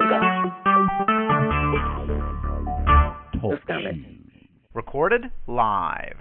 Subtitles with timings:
[0.00, 0.52] God.
[3.40, 3.60] Talk
[4.74, 6.16] Recorded live.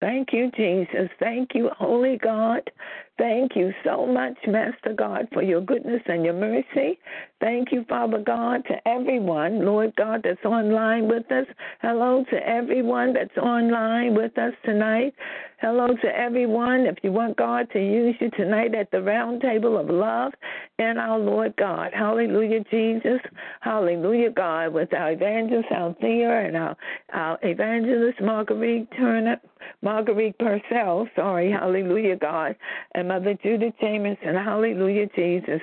[0.00, 1.10] Thank you, Jesus.
[1.18, 2.70] Thank you, Holy God.
[3.18, 7.00] Thank you so much, Master God, for your goodness and your mercy.
[7.40, 11.46] Thank you, Father God, to everyone, Lord God, that's online with us.
[11.82, 15.14] Hello to everyone that's online with us tonight.
[15.60, 16.82] Hello to everyone.
[16.82, 20.32] If you want God to use you tonight at the round table of love
[20.78, 21.90] and our Lord God.
[21.92, 23.20] Hallelujah, Jesus.
[23.60, 26.76] Hallelujah, God, with our evangelist Althea and our,
[27.12, 29.40] our evangelist Marguerite Turner,
[29.82, 32.54] Marguerite Purcell, sorry, hallelujah, God,
[32.94, 35.62] and Mother Judith Jameson, hallelujah, Jesus.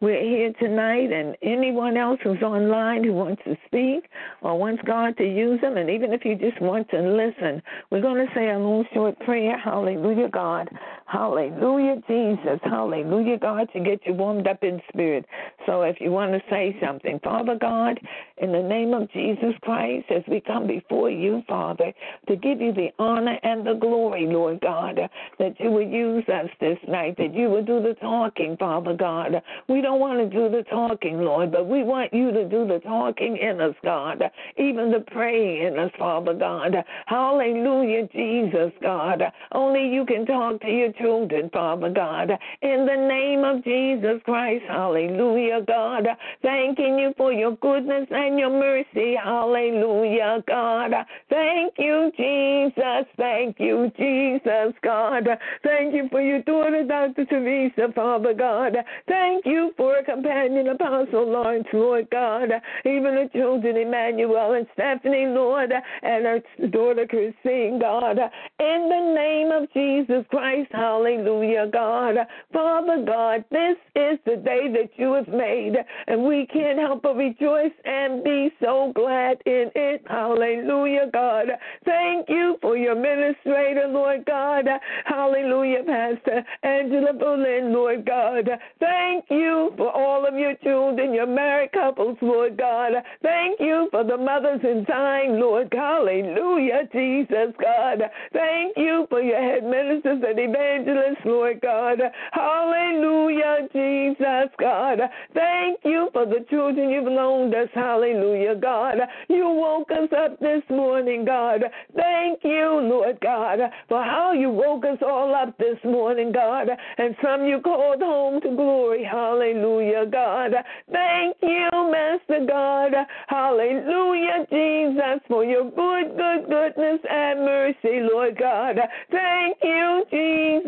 [0.00, 4.08] We're here tonight, and anyone else who's online who wants to speak
[4.40, 8.00] or wants God to use them, and even if you just want to listen, we're
[8.00, 9.58] going to say a little short prayer.
[9.58, 10.70] Hallelujah, God.
[11.06, 12.58] Hallelujah, Jesus.
[12.64, 15.24] Hallelujah, God, to get you warmed up in spirit.
[15.64, 18.00] So if you want to say something, Father God,
[18.38, 21.92] in the name of Jesus Christ, as we come before you, Father,
[22.28, 24.98] to give you the honor and the glory, Lord God,
[25.38, 29.40] that you would use us this night, that you would do the talking, Father God.
[29.68, 32.80] We don't want to do the talking, Lord, but we want you to do the
[32.80, 34.22] talking in us, God,
[34.56, 36.74] even the praying in us, Father God.
[37.06, 39.22] Hallelujah, Jesus, God.
[39.52, 42.30] Only you can talk to your children, Father God.
[42.62, 46.06] In the name of Jesus Christ, hallelujah, God.
[46.42, 50.92] Thanking you for your goodness and your mercy, hallelujah, God.
[51.28, 53.06] Thank you, Jesus.
[53.16, 55.28] Thank you, Jesus, God.
[55.62, 57.24] Thank you for your daughter, Dr.
[57.26, 58.76] Teresa, Father God.
[59.08, 62.50] Thank you for a companion, Apostle Lawrence, Lord God.
[62.84, 65.72] Even the children, Emmanuel and Stephanie, Lord,
[66.02, 68.18] and her daughter, Christine, God.
[68.58, 72.14] In the name of Jesus Christ, hallelujah, God.
[72.52, 75.74] Father God, this is the day that you have made,
[76.06, 80.02] and we can't help but rejoice and be so glad in it.
[80.08, 81.46] Hallelujah, God.
[81.84, 84.66] Thank you for your administrator, Lord God.
[85.04, 88.48] Hallelujah, Pastor Angela Boleyn, Lord God.
[88.78, 92.92] Thank you for all of your children, your married couples, Lord God.
[93.22, 95.68] Thank you for the mothers in time, Lord.
[95.72, 98.02] Hallelujah, Jesus, God.
[98.32, 100.75] Thank you for your head ministers and evangelists,
[101.24, 101.98] Lord God.
[102.32, 104.98] Hallelujah, Jesus, God.
[105.34, 107.68] Thank you for the children you've loaned us.
[107.74, 108.96] Hallelujah, God.
[109.28, 111.62] You woke us up this morning, God.
[111.94, 116.68] Thank you, Lord God, for how you woke us all up this morning, God.
[116.98, 119.04] And some you called home to glory.
[119.04, 120.52] Hallelujah, God.
[120.90, 122.92] Thank you, Master God.
[123.28, 128.76] Hallelujah, Jesus, for your good, good, goodness and mercy, Lord God.
[129.10, 130.65] Thank you, Jesus,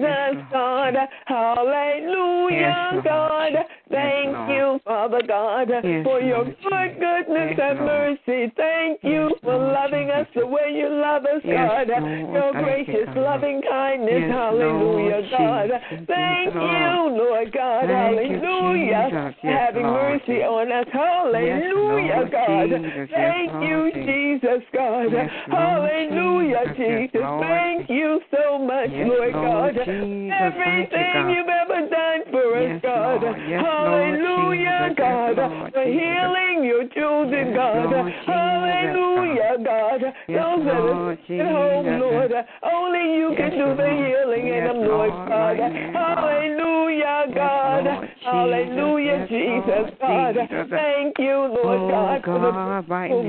[0.50, 0.94] God.
[1.26, 3.53] Hallelujah, God.
[3.91, 5.69] Thank you, Father God,
[6.04, 8.53] for your good, goodness and mercy.
[8.56, 11.88] Thank you for loving us the way you love us, God.
[11.88, 14.31] Your gracious, loving kindness.
[14.31, 15.70] Hallelujah, God.
[16.06, 17.88] Thank you, Lord God.
[17.88, 19.34] Hallelujah.
[19.42, 20.87] Having mercy on us.
[20.92, 22.70] Hallelujah, God.
[23.10, 25.08] Thank you, Jesus, God.
[25.48, 27.20] Hallelujah, Jesus.
[27.41, 29.75] Thank you so much, Lord God.
[29.88, 33.22] Everything you've ever done for us, God.
[33.25, 35.37] Hallelujah, God.
[35.72, 37.93] For healing your children, God.
[38.26, 40.00] Hallelujah, God.
[40.28, 42.32] Those that are at home, Lord.
[42.62, 45.56] Only you can do the healing in them, Lord God.
[45.59, 48.09] Hallelujah, God.
[48.22, 50.37] Hallelujah, Jesus, God.
[50.70, 52.53] Thank you, Lord God, for the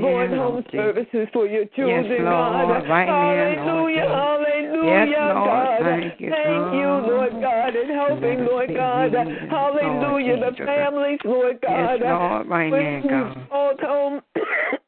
[0.00, 2.84] going home services for your children, God.
[2.84, 4.06] Hallelujah, hallelujah,
[4.84, 5.82] God.
[6.30, 9.12] Thank you, Lord God, in helping, Lord God.
[9.50, 12.00] Hallelujah, the families, Lord God.
[12.70, 14.20] When you called home.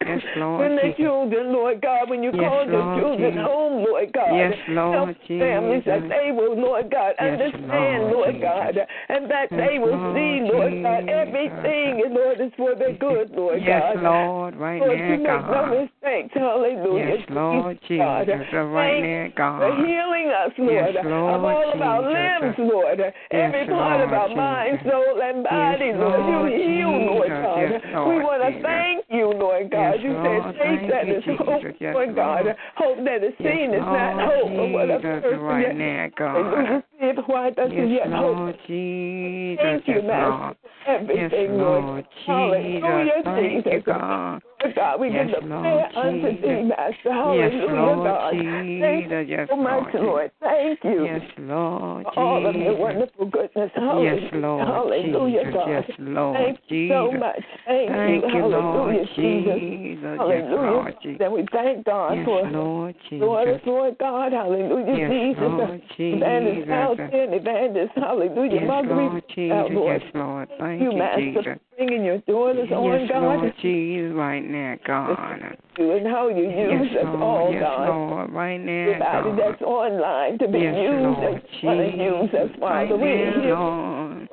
[0.06, 0.60] Yes, Lord.
[0.60, 3.46] when the children, Lord God, when you Yes, call Lord children Jesus.
[3.46, 6.10] home, Lord God, Yes, Lord help families that Jesus.
[6.10, 8.42] they will, Lord God, Yes, understand, Lord Lord Jesus.
[8.42, 8.74] God,
[9.08, 10.82] and that Yes, they will Lord see, Lord Jesus.
[10.82, 11.16] God, Jesus.
[11.22, 14.02] everything, Lord, is for their good, Lord Yes, God.
[14.02, 15.70] Lord, right Lord, now, you make no God.
[15.70, 16.34] mistakes.
[16.34, 17.16] Hallelujah.
[17.16, 18.26] Yes, Lord God.
[18.26, 19.58] Jesus, right Thank now, you God.
[19.60, 22.72] for healing us, Lord, Yes, Lord of all of our limbs, Jesus.
[22.72, 22.98] Lord.
[23.30, 24.92] Every part of Lord our mind, Jesus.
[24.92, 26.20] soul, and body, Yes, Lord.
[26.22, 27.42] You heal, Lord Jesus.
[27.42, 27.60] God.
[27.62, 28.66] Yes, Lord, we want to Jesus.
[28.66, 30.01] thank you, Lord God.
[30.02, 30.42] You Lord.
[30.44, 31.76] said faith that you, is hope, Jesus.
[31.80, 32.44] Yes, Lord God.
[32.44, 32.56] Lord.
[32.76, 34.50] Hope that is Yes, seen is not hope.
[34.56, 36.82] But what a person right yet- now, God.
[37.26, 38.36] Why doesn't Yes, yet hope?
[38.36, 39.62] Lord Jesus.
[39.62, 40.30] Thank you, Yes, Master.
[40.30, 40.56] Lord.
[40.86, 41.84] Everything, Yes, Lord.
[41.84, 43.24] Lord Hallelujah, Jesus.
[43.24, 44.42] Thank you, God.
[44.62, 46.42] Lord God, we Yes, give the Lord prayer unto Jesus.
[46.42, 46.94] thee, Master.
[47.04, 48.30] Yes, Hallelujah, Lord God.
[48.32, 49.10] Thank Jesus.
[49.10, 50.04] you Yes, so much, Lord.
[50.04, 50.30] Lord.
[50.40, 52.80] Thank you Yes, Lord for all of your Jesus.
[52.80, 53.52] wonderful goodness.
[53.54, 54.30] Yes, Hallelujah.
[54.32, 55.54] Lord Hallelujah, Jesus.
[55.54, 55.68] God.
[55.68, 57.20] Yes, Lord Thank you so Jesus.
[57.20, 57.44] much.
[57.66, 59.60] Thank, Thank you, Lord Hallelujah, Jesus.
[59.62, 60.02] Jesus.
[60.02, 60.70] Yes, Hallelujah.
[60.72, 61.18] Lord Jesus.
[61.18, 62.72] Then we thank God Yes, for Lord
[63.12, 63.66] Lord, Jesus.
[63.66, 66.72] Lord God, hallelujah, Yes, Jesus, Lord Evangelist Jesus.
[66.72, 69.70] Alton, Evangelist, hallelujah, Yes, Marguerite, Lord Jesus.
[69.72, 70.48] Lord, Yes, Lord.
[70.58, 71.44] Thank you, you, Master, Jesus.
[71.44, 74.51] for bringing your daughters on, Yes, God, Lord Jesus, right now,
[74.86, 75.56] God.
[75.78, 77.48] you and how you use Yes, us all, Lord.
[77.48, 77.88] Oh, yes, God.
[77.88, 78.32] Lord.
[78.32, 79.38] Right now, Everybody God.
[79.38, 82.60] that's online to be Yes, used Lord as want to use us, Jesus.
[82.60, 82.74] Father.
[82.74, 84.28] Right We now, here Lord.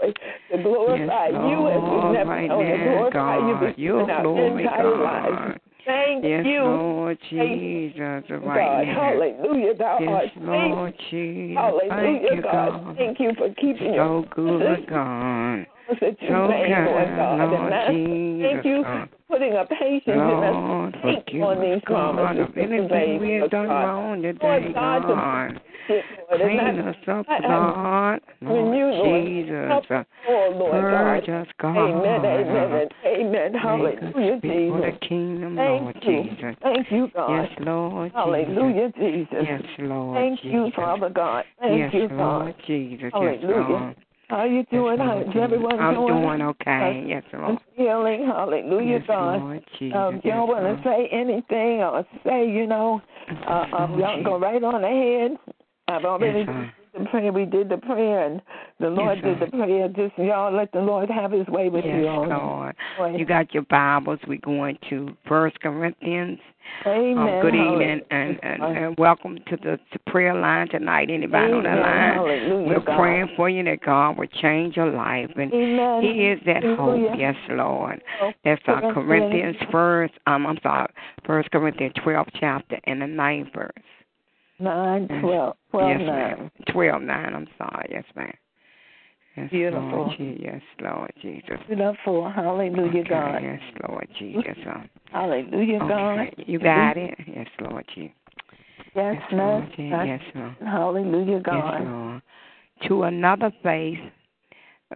[0.52, 2.14] to glorify Yes, you as we've Lord.
[2.14, 3.78] never Right known to now, glorify you God.
[3.78, 5.36] Your in our glory, entire lives.
[5.36, 5.60] God.
[5.86, 8.00] Thank Yes, you, Lord Thank Jesus.
[8.30, 8.46] God.
[8.46, 8.94] Right now.
[8.94, 9.74] Hallelujah.
[9.76, 10.30] Thou Yes, art.
[10.38, 11.58] Lord Jesus.
[11.58, 12.84] Thank Hallelujah, you, God.
[12.84, 12.98] God.
[12.98, 15.66] Thank you for keeping your So good, God.
[15.90, 17.52] that you So made, Lord kind, God.
[17.52, 19.10] Lord and Jesus, thank you God.
[19.40, 23.20] Putting a patience in us Lord, to think forgive on these God, promises of anything
[23.20, 23.84] we have Lord done God.
[23.84, 25.62] wrong today, Lord God, God.
[25.90, 28.20] Lord, and Clean us up, God.
[28.42, 29.68] you, Lord Lord, Jesus.
[29.70, 31.42] help all, Lord Purge God.
[31.42, 31.78] us, God.
[31.78, 33.54] Amen, amen, and amen.
[33.54, 35.08] Hallelujah, for the Jesus.
[35.08, 36.24] kingdom, Thank Lord you.
[36.24, 36.56] Jesus.
[36.62, 37.44] Thank you, God.
[37.44, 38.16] Yes, Lord Jesus.
[38.16, 39.46] Hallelujah, Jesus.
[39.48, 40.54] Yes, Lord Thank Jesus.
[40.54, 41.46] you, Father God.
[41.60, 42.18] Thank yes, you, God.
[42.18, 43.02] Lord Jesus.
[43.02, 43.70] Yes, Hallelujah.
[43.70, 43.96] Lord.
[44.30, 45.00] How you Yes, doing?
[45.00, 46.22] Lord How's everyone I'm doing?
[46.22, 47.04] doing okay.
[47.08, 47.58] Yes, Lord.
[47.76, 48.26] Healing.
[48.28, 49.42] Hallelujah, Yes, God.
[49.42, 49.98] Lord Jesus.
[49.98, 53.02] Um, yes, y'all want to say anything or say, you know,
[53.48, 55.38] uh, um, Lord y'all go right on ahead.
[55.88, 57.32] I've already Yes, the prayer.
[57.32, 58.42] We did the prayer, and
[58.80, 59.88] the Lord Yes, did the prayer.
[59.90, 62.28] Just y'all let the Lord have His way with Yes, you all.
[62.28, 62.76] Lord.
[62.98, 63.16] Boy.
[63.16, 64.20] You got your Bibles.
[64.28, 66.40] We're going to First Corinthians.
[66.86, 67.18] Amen.
[67.18, 71.10] Um, good evening and, and, and welcome to the to prayer line tonight.
[71.10, 72.14] Anybody on the line?
[72.14, 72.98] Hallelujah, We're God.
[72.98, 75.32] praying for you that God will change your life.
[75.36, 76.02] And Amen.
[76.04, 77.10] He is that Hallelujah.
[77.10, 77.20] hope.
[77.20, 78.04] Yes, Lord.
[78.22, 79.56] Oh, That's uh, Corinthians.
[79.72, 80.14] First.
[80.28, 80.88] Um, I'm sorry,
[81.26, 83.72] First Corinthians 12 chapter and the ninth verse.
[84.60, 85.22] 9, Yes.
[85.22, 86.08] 12, 12 yes, 9.
[86.08, 86.52] ma'am.
[86.72, 87.36] 12 9.
[87.36, 87.88] I'm sorry.
[87.92, 88.34] Yes, ma'am.
[89.38, 89.90] Yes, Beautiful.
[89.90, 91.60] Lord, yes, Lord Jesus.
[91.68, 92.30] Beautiful.
[92.30, 93.40] Hallelujah, Okay, God.
[93.44, 94.58] Yes, Lord Jesus.
[94.68, 96.28] Uh, Hallelujah, God.
[96.46, 97.16] You got it?
[97.26, 98.12] Yes, Lord Jesus.
[98.96, 99.38] Yes, Yes, ma'am.
[99.48, 100.00] Lord Jesus.
[100.06, 100.56] Yes, Lord.
[100.66, 102.22] Hallelujah, Yes, Lord.
[102.88, 104.00] To another faith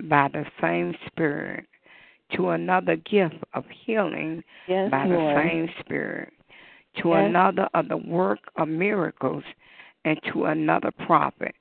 [0.10, 1.66] by the same Spirit,
[2.36, 6.34] to another gift of healing Yes, by the same Spirit,
[6.96, 7.28] to Yes.
[7.30, 9.44] another of the work of miracles,
[10.06, 11.56] and to another prophet,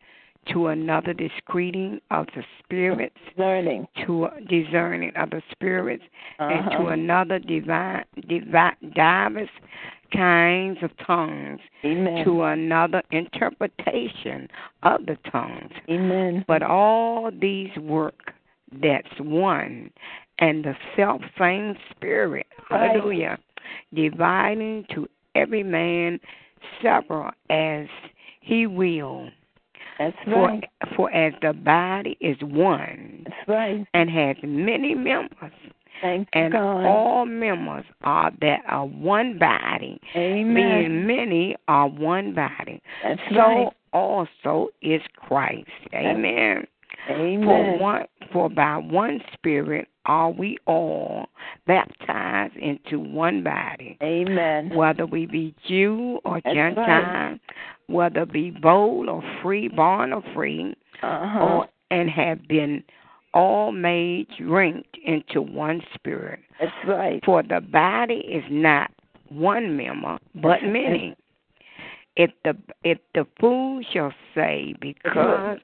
[0.47, 3.87] to another discreting of the spirits, Learning.
[4.05, 6.05] to discerning of the spirits,
[6.39, 6.89] and to Uh-huh.
[6.89, 9.51] another divine, divine, diverse
[10.11, 12.25] kinds of tongues, Amen.
[12.25, 14.49] to another interpretation
[14.83, 15.73] of the tongues.
[15.89, 16.45] Amen.
[16.47, 18.35] But all these work
[18.73, 19.91] that's one
[20.39, 22.47] and the self same spirit.
[22.71, 22.91] Right.
[22.91, 23.39] Hallelujah.
[23.95, 26.21] Dividing to every man
[26.83, 27.87] several as
[28.41, 29.29] he will.
[29.99, 30.65] That's For right.
[30.97, 33.87] for as the body is one That's right.
[33.95, 35.53] and has many members,
[36.01, 36.85] Thank and God.
[36.87, 40.55] all members are that are one body, Amen.
[40.55, 42.81] being many are one body.
[43.03, 43.69] That's so right.
[43.93, 45.69] also is Christ.
[45.95, 46.67] Amen.
[47.11, 47.45] Amen.
[47.45, 51.27] For one for by one spirit are we all
[51.67, 54.71] baptized into one body, Amen.
[54.75, 57.41] whether we be Jew or That's Gentile, right.
[57.87, 61.41] whether be bold or free, born or free, Uh-huh.
[61.45, 62.83] or and have been
[63.35, 66.41] all made drink into one spirit.
[66.61, 67.23] That's right.
[67.25, 68.91] For the body is not
[69.29, 71.17] one member, but many.
[72.17, 75.59] If the if the fool shall say, because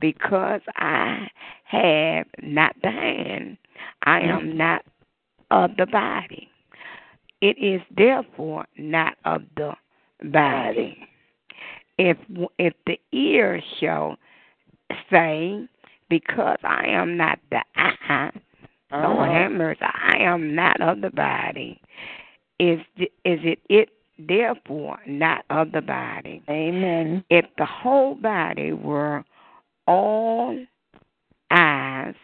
[0.00, 1.28] because I
[1.64, 3.58] have not the hand,
[4.04, 4.84] I am not
[5.50, 6.48] of the body.
[7.40, 9.74] It is therefore not of the
[10.24, 11.08] body.
[11.98, 12.16] If
[12.58, 14.16] if the ear shall
[15.10, 15.68] say,
[16.08, 18.30] because I am not the eye,
[18.92, 19.32] Lord Uh-huh.
[19.32, 21.80] have mercy, I am not of the body.
[22.58, 26.42] Is is it it therefore not of the body?
[26.48, 27.24] Amen.
[27.30, 29.24] If the whole body were
[29.88, 30.56] all
[31.50, 32.14] eyes,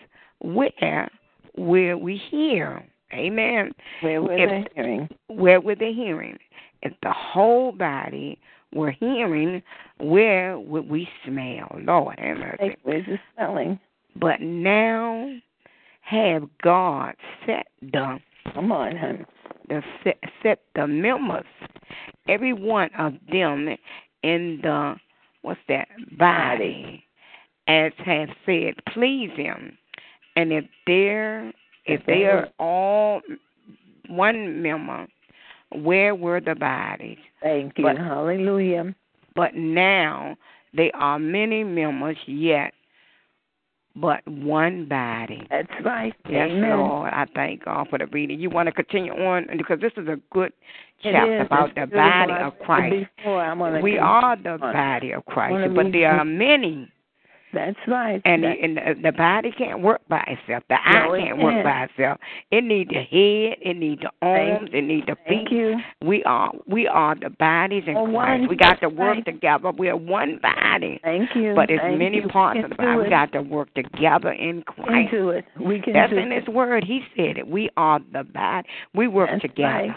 [0.41, 1.11] where
[1.57, 2.85] will we hear?
[3.13, 3.73] Amen.
[4.03, 5.09] Where were If- they hearing?
[5.29, 6.39] Where would the hearing?
[6.83, 8.39] If the whole body
[8.73, 9.63] were hearing,
[9.99, 11.69] where would we smell?
[11.81, 12.77] Lord have mercy.
[12.83, 13.79] Where's the smelling?
[14.17, 15.33] But now
[16.03, 17.15] have God
[17.47, 18.21] set the
[18.53, 19.25] Come on, honey.
[19.69, 21.47] the set, set the members,
[22.29, 23.75] every one of them,
[24.23, 24.97] in the
[25.43, 27.04] what's that body,
[27.69, 29.77] as have said, please Him.
[30.37, 31.53] And if they're
[31.87, 33.21] if they are all
[34.09, 35.07] one member,
[35.71, 37.19] where were the bodies?
[37.43, 37.85] Thank you.
[37.85, 38.95] But- Hallelujah.
[39.35, 40.37] But now
[40.75, 42.73] there are many members yet,
[43.97, 45.43] but one body.
[45.51, 46.15] That's right.
[46.29, 46.79] Yes, Amen.
[46.79, 47.11] Lord.
[47.13, 48.39] I thank God for the reading.
[48.41, 50.53] You want to continue on because this is a good
[51.03, 53.09] chapter about the body of Christ.
[53.17, 56.89] Before, We keep are the body of Christ, but there are many,
[57.55, 58.21] That's right.
[58.25, 60.65] and That- and the, the body can't work by itself.
[60.69, 61.65] The eye No, it can't work can't.
[61.65, 62.19] by itself.
[62.51, 63.59] It need the head.
[63.63, 64.71] It need the Thank- arms.
[64.73, 65.57] It need the Thank feet.
[65.57, 65.77] you.
[66.03, 68.15] We are we are the bodies in Oh, Christ.
[68.15, 68.49] one.
[68.49, 69.71] We got to work together.
[69.71, 71.01] We are one body.
[71.03, 71.55] Thank you.
[71.55, 72.29] But it's Thank many you.
[72.29, 73.03] parts of the body.
[73.05, 75.11] We got to work together in We can Christ.
[75.13, 75.45] do it.
[75.61, 76.45] We can That's in it.
[76.45, 76.85] His Word.
[76.85, 77.47] He said it.
[77.47, 78.69] We are the body.
[78.95, 79.69] We work That's together.
[79.89, 79.97] right.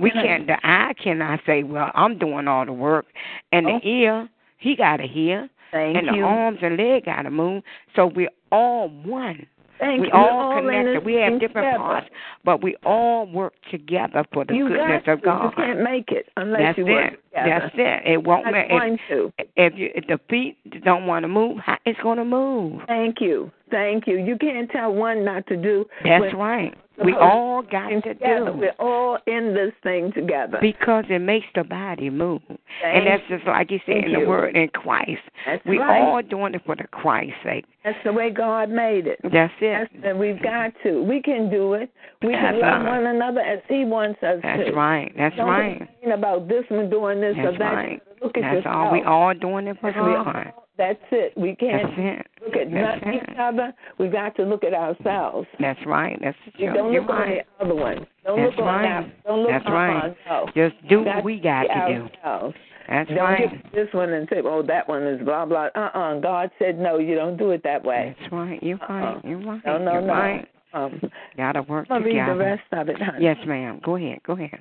[0.00, 0.46] We can't.
[0.46, 3.06] The eye cannot say, "Well, I'm doing all the work,"
[3.52, 3.78] and Oh.
[3.78, 7.64] the ear, he got to hear, Thank and the arms and leg got to move.
[7.96, 9.44] So we're all one.
[9.80, 10.12] Thank we you.
[10.14, 10.98] All connected.
[10.98, 11.78] this We have different together.
[11.78, 12.06] parts,
[12.44, 15.20] but we all work together for the you goodness of.
[15.22, 15.46] God.
[15.46, 17.20] You can't make it unless That's you work it.
[17.28, 17.60] together.
[17.60, 18.12] That's it.
[18.12, 22.18] It won't make if, if, you, if the feet don't want to move, it's going
[22.18, 22.82] to move.
[22.86, 23.50] Thank you.
[23.70, 24.18] Thank you.
[24.18, 25.84] You can't tell one not to do.
[26.04, 26.74] That's right.
[27.04, 28.52] We all got to together.
[28.52, 30.58] do We're all in this thing together.
[30.60, 32.40] because it makes the body move,
[32.84, 34.28] and that's just like you said in the you.
[34.28, 35.20] word in Christ.
[35.44, 36.02] That's We right.
[36.02, 37.64] all doing it for the Christ's sake.
[37.82, 39.18] That's the way God made it.
[39.24, 39.88] That's it.
[39.92, 41.02] That's, and we've got to.
[41.02, 41.90] We can do it.
[42.22, 43.00] We That's can love right.
[43.00, 44.72] one another as He wants us That's to.
[44.72, 45.12] right.
[45.16, 45.88] That's Don't right.
[46.12, 47.72] about this one doing this or that.
[47.74, 48.02] right.
[48.22, 48.76] Look at That's yourself.
[48.76, 48.92] all.
[48.92, 50.52] We all doing it for That's, God.
[50.78, 51.36] that's it.
[51.36, 52.26] We can't That's it.
[52.44, 53.22] Look at not it.
[53.30, 53.72] each other.
[53.98, 55.46] We've got to look at ourselves.
[55.60, 56.18] That's right.
[56.22, 56.74] That's You true.
[56.76, 57.46] don't You're look on right.
[57.58, 58.06] the other one.
[58.24, 59.06] Don't That's look on right.
[59.06, 59.24] that.
[59.24, 60.16] Don't look That's on right.
[60.26, 60.46] no.
[60.54, 62.08] Just do what we got to do.
[62.24, 62.54] ourselves.
[62.88, 63.72] That's Don't right.
[63.72, 66.98] this one and say, "Oh, that one is blah blah." Uh uh God said no.
[66.98, 68.14] You don't do it that way.
[68.20, 68.62] That's right.
[68.62, 69.14] You're right.
[69.14, 69.20] Uh-uh.
[69.28, 69.60] You're right.
[69.64, 70.12] No, no, You're no.
[70.12, 70.48] right.
[70.74, 71.00] Um,
[71.36, 72.36] Gotta work I'll read the together.
[72.38, 73.24] rest of it, honey.
[73.24, 73.80] Yes, ma'am.
[73.84, 74.18] Go ahead.
[74.26, 74.60] Go ahead.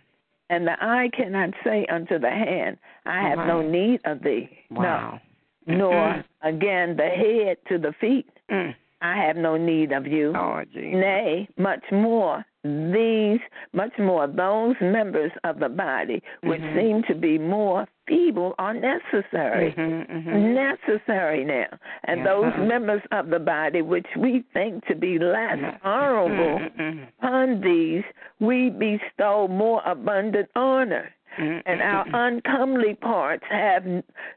[0.50, 4.50] And the eye cannot say unto the hand, I have no need of thee.
[4.70, 5.14] Wow.
[5.14, 5.20] No.
[5.68, 8.76] Nor again the head to the feet, Mm.
[9.02, 10.34] I have no need of you.
[10.74, 10.96] Jesus.
[10.96, 13.40] Nay, much more, these,
[13.74, 16.76] much more, those members of the body which Mhm.
[16.76, 19.72] seem to be more feeble are necessary.
[19.74, 20.54] Mhm, mhm.
[20.54, 21.68] Necessary now.
[22.06, 26.72] And Yes, those members of the body which we think to be less honorable, Mm,
[26.78, 28.04] mm, upon these
[28.40, 33.84] we bestow more abundant honor mm, and our uncomely parts have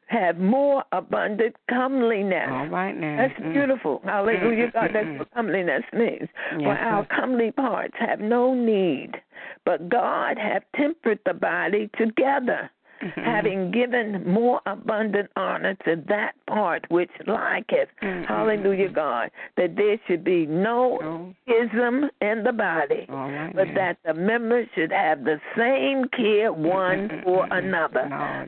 [0.06, 2.48] have more abundant comeliness.
[2.50, 3.16] All right now.
[3.16, 3.52] That's Mm.
[3.52, 4.00] beautiful.
[4.04, 4.90] Hallelujah, God.
[4.92, 6.28] That's what comeliness means.
[6.52, 9.20] For our comely parts have no need,
[9.64, 12.70] but God hath tempered the body together,
[13.02, 13.24] Mhm.
[13.24, 17.88] having given more abundant honor to that part which liketh.
[18.02, 18.88] Mm, mm, Hallelujah.
[18.88, 19.30] God.
[19.56, 23.74] That there should be no Oh, ism in the body right but now.
[23.74, 28.04] that the members should have the same care one Mm, mm, for another.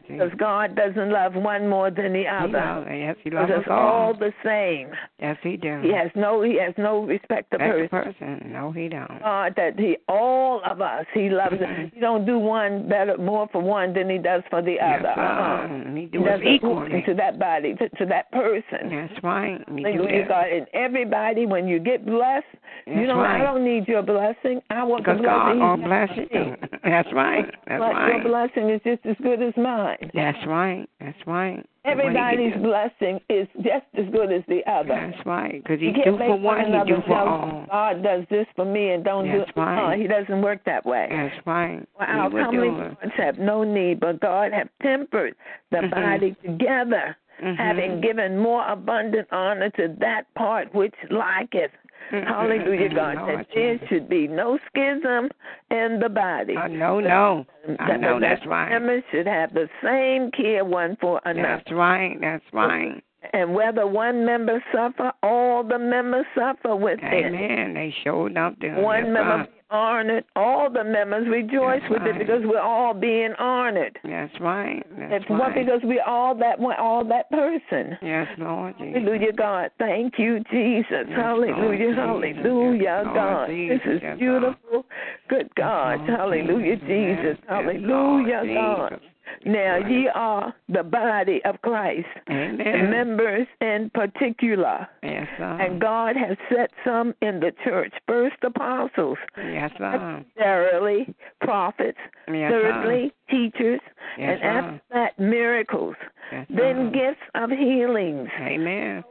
[0.06, 0.34] Because Jesus.
[0.38, 2.48] God doesn't love one more than the He other.
[2.58, 4.14] loves- Yes, he loves us all all.
[4.14, 4.88] the same.
[5.18, 5.82] Yes, he does.
[5.84, 8.14] He has no he has no respect of That's person.
[8.38, 8.50] person.
[8.52, 9.20] No, he don't.
[9.22, 11.56] God that he all of us he loves
[11.92, 15.20] he don't do one better more for one than he does for the Yes, other.
[15.20, 15.64] Uh-uh.
[15.64, 17.02] um, he does equally.
[17.06, 18.90] to that body, to, to that person.
[18.90, 19.60] That's right.
[19.74, 20.24] He do.
[20.28, 20.46] God.
[20.48, 22.44] And everybody, when you get blessed,
[22.86, 23.40] you know, right.
[23.40, 24.60] I don't need your blessing.
[24.70, 25.60] I want Because the God blessing.
[25.60, 26.78] gonna bless you.
[26.84, 27.44] That's right.
[27.66, 28.14] That's But right.
[28.14, 30.10] Your blessing is just as good as mine.
[30.14, 30.88] That's right.
[31.00, 31.64] That's right.
[31.84, 34.88] Everybody's blessing is just as good as the other.
[35.14, 35.62] That's right.
[35.62, 37.66] Because he do for one, he do for all.
[37.70, 39.94] God does this for me and don't That's do right.
[39.94, 41.06] uh, He doesn't work that way.
[41.08, 41.86] That's right.
[42.00, 45.34] Our will comely do have no need, but God have tempered
[45.70, 45.90] the Mhm.
[45.90, 47.56] body together, Mhm.
[47.56, 51.70] having given more abundant honor to that part which liketh.
[52.26, 53.16] Hallelujah, God.
[53.16, 55.28] That there should be no schism
[55.70, 56.56] in the body.
[56.56, 57.44] I know, no.
[57.78, 58.70] I know that that's right.
[58.70, 61.62] Members should have the same care one for another.
[61.64, 62.16] That's right.
[62.20, 63.02] That's right.
[63.32, 67.26] And whether one member suffer, all the members suffer with it.
[67.26, 67.74] Amen.
[67.74, 68.80] They showed up there.
[68.80, 72.16] One Yes, member honored, all the members rejoice That's with right.
[72.16, 73.98] it because we're all being honored.
[74.04, 74.82] That's right.
[74.98, 77.98] That's It's what because we're all that one, all that person.
[78.02, 79.02] Yes, Lord Jesus.
[79.02, 79.70] Hallelujah, God.
[79.78, 81.06] Thank you, Jesus.
[81.08, 81.96] Yes, hallelujah, Lord Jesus.
[81.96, 83.46] hallelujah, Yes, God.
[83.48, 83.78] Jesus.
[83.84, 84.86] This is Yes, beautiful.
[85.28, 85.98] Good God.
[86.00, 86.88] Lord hallelujah, Jesus.
[86.88, 89.00] Yes, hallelujah, yes, God.
[89.44, 89.56] Lord.
[89.56, 89.88] Now Right.
[89.90, 92.90] ye are the body of Christ, and Amen.
[92.90, 94.86] members in particular.
[95.02, 95.58] Yes, sir.
[95.60, 97.92] And God has set some in the church.
[98.06, 99.90] First apostles, Yes, sir.
[99.92, 103.80] secondarily prophets, Yes, thirdly teachers.
[104.16, 105.96] Yes, and after that miracles,
[106.32, 109.04] Yes, then gifts of healings, Amen.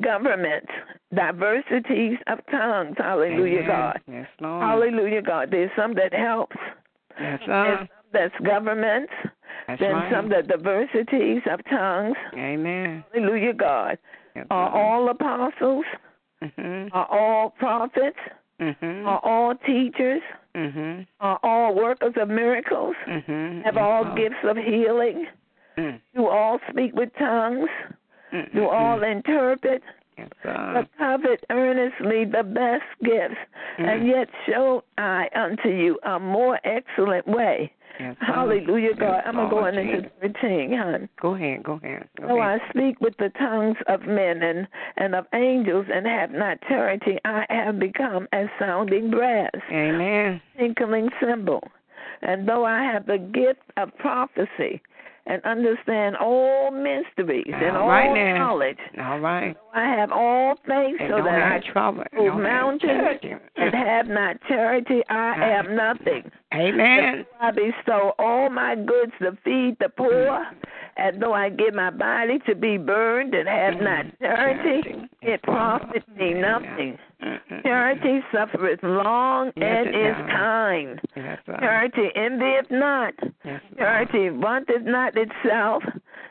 [0.00, 0.68] government,
[1.14, 2.96] diversities of tongues.
[2.98, 3.66] Hallelujah, Amen.
[3.68, 4.00] God.
[4.06, 4.62] Yes, Lord.
[4.62, 5.50] Hallelujah, God.
[5.50, 6.56] There's some that helps.
[7.20, 9.08] Yes, some that's government.
[9.66, 10.12] That's then right.
[10.12, 12.16] some the diversities of tongues.
[12.34, 13.04] Amen.
[13.12, 13.98] Hallelujah, God.
[14.50, 14.74] Are Lord.
[14.84, 15.84] all apostles?
[16.42, 16.90] Mhm.
[16.92, 18.18] Are all prophets?
[18.60, 19.06] Mhm.
[19.06, 20.22] Are all teachers?
[20.54, 21.06] Mhm.
[21.20, 22.94] Are all workers of miracles?
[23.06, 23.64] Mhm.
[23.64, 25.26] Have all gifts of healing?
[25.76, 26.00] Mm.
[26.14, 27.68] Do all speak with tongues?
[28.54, 29.82] Do all interpret?
[30.18, 33.36] Yes, But covet earnestly the best gifts,
[33.78, 34.06] and Mm.
[34.06, 37.72] yet show I unto you a more excellent way.
[37.98, 38.16] Yes.
[38.20, 39.22] Hallelujah, God.
[39.26, 40.12] I'm going to go on into Jesus.
[40.42, 41.08] 13, hon.
[41.20, 41.62] Go ahead.
[41.62, 42.08] Go ahead.
[42.20, 42.60] Go Though ahead.
[42.60, 47.18] I speak with the tongues of men and, and of angels and have not charity,
[47.24, 50.40] I have become as sounding brass, Amen.
[50.58, 51.62] tinkling cymbal.
[52.22, 54.80] And though I have the gift of prophecy
[55.26, 58.38] and understand all mysteries and All all right now.
[58.38, 59.56] knowledge, All right.
[59.74, 62.04] I have all faith And so that I trouble.
[62.14, 63.18] move mountains
[63.56, 65.44] and have not charity, I uh-huh.
[65.44, 66.30] am nothing.
[66.54, 67.26] Amen.
[67.40, 70.54] I bestow all my goods to feed the poor, mm.
[70.96, 73.82] and though I give my body to be burned and have mm.
[73.82, 76.98] not charity, it profits me nothing.
[77.62, 81.00] Charity suffereth long and is kind.
[81.46, 83.14] Charity uh, envieth not.
[83.78, 85.82] Charity uh, vaunteth not itself,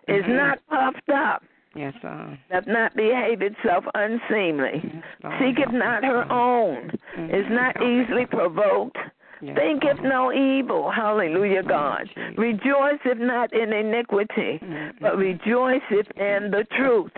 [0.08, 0.36] is Mhm.
[0.36, 1.44] not puffed up,
[1.76, 2.38] Yes, uh, sir.
[2.52, 6.32] doth not behave itself unseemly, Yes, seeketh not her mm-hmm.
[6.32, 7.34] own, mm-hmm.
[7.34, 8.98] is not easily provoked,
[9.42, 10.90] Yes, thinketh no evil.
[10.92, 12.08] Hallelujah, God.
[12.08, 12.38] Jesus.
[12.38, 14.98] Rejoiceth not in iniquity, mm-hmm.
[15.02, 17.12] but rejoiceth in the truth.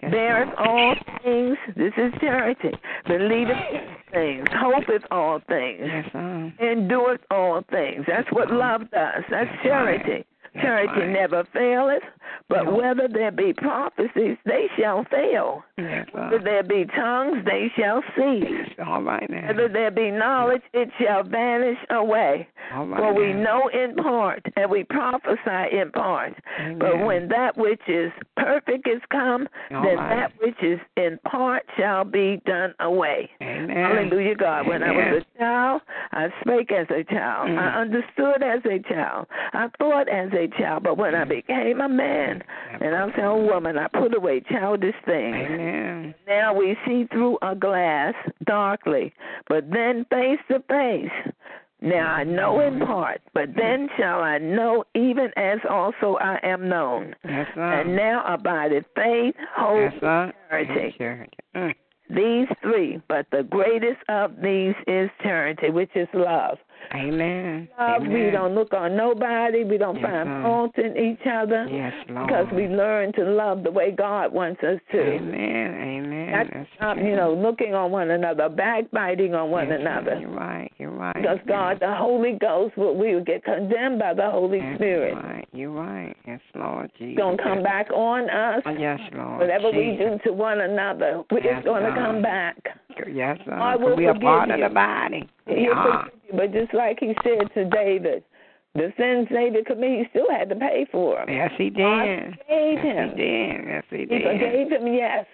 [0.00, 1.56] Beareth all things.
[1.76, 2.72] This is charity.
[3.06, 4.48] Believeth all things.
[4.52, 5.80] Hopeth all things.
[5.84, 6.52] Yes, sir.
[6.60, 8.04] Endureth all things.
[8.06, 9.24] That's what love does.
[9.30, 10.24] That's charity.
[10.54, 11.08] That's Charity right.
[11.10, 12.02] never faileth,
[12.48, 12.74] but No.
[12.74, 15.64] whether there be prophecies, they shall fail.
[15.78, 18.68] Yes, Whether there be tongues, they shall cease.
[18.84, 19.46] All right now.
[19.46, 22.48] Whether there be knowledge, it shall vanish away.
[22.74, 23.42] All right For we now.
[23.42, 26.34] know in part, and we prophesy in part.
[26.78, 30.08] But when that which is perfect is come, All then right.
[30.16, 33.30] that which is in part shall be done away.
[33.42, 33.70] Amen.
[33.76, 34.66] Hallelujah, God.
[34.66, 37.48] When I was a child, I spake as a child.
[37.50, 37.58] Mm.
[37.58, 39.26] I understood as a child.
[39.52, 40.82] I thought as a child.
[40.82, 42.42] But when I became a man
[42.80, 45.36] and I was a woman, I put away childish things.
[45.36, 46.14] Amen.
[46.26, 49.12] Now we see through a glass darkly,
[49.48, 51.32] but then face to face.
[51.82, 56.68] Now I know in part, but then shall I know even as also I am
[56.68, 57.14] known.
[57.24, 60.32] And now abideth faith, hope, yes, sir.
[60.50, 60.94] charity.
[60.98, 61.38] Charity.
[61.56, 61.74] Mm.
[62.10, 66.58] these three, but the greatest of these is charity, which is love.
[66.94, 67.68] Amen.
[67.78, 68.12] Love, Amen.
[68.12, 72.26] we don't look on nobody, we don't Yes, find fault in each other Yes, Lord.
[72.26, 75.00] because we learn to love the way God wants us to.
[75.00, 75.74] Amen.
[75.74, 76.19] Amen.
[76.32, 80.18] That's stop, um, you know, looking on one another, backbiting on one Yes, another.
[80.20, 80.72] You're right.
[80.78, 81.14] You're right.
[81.14, 85.14] Because God, the Holy Ghost, will we will get condemned by the Holy Yes, Spirit.
[85.14, 85.48] You're right.
[85.52, 86.16] You're right.
[86.26, 87.12] Yes, Lord Jesus.
[87.12, 88.62] It's going to come back on us.
[88.66, 89.40] Oh, yes, Lord.
[89.40, 92.56] Whatever we do to one another, it's Yes, going to come back.
[93.12, 93.38] Yes.
[93.46, 94.54] God will we are part you.
[94.54, 95.28] of the body.
[95.46, 96.04] We He'll are.
[96.04, 98.24] forgive you, But just like he said to David,
[98.74, 101.26] the sins David committed, he still had to pay for them.
[101.28, 101.78] Yes, he did.
[101.78, 103.10] God forgave yes, him.
[103.10, 103.64] he did.
[103.66, 104.10] Yes, he did.
[104.10, 105.26] He forgave him, yes,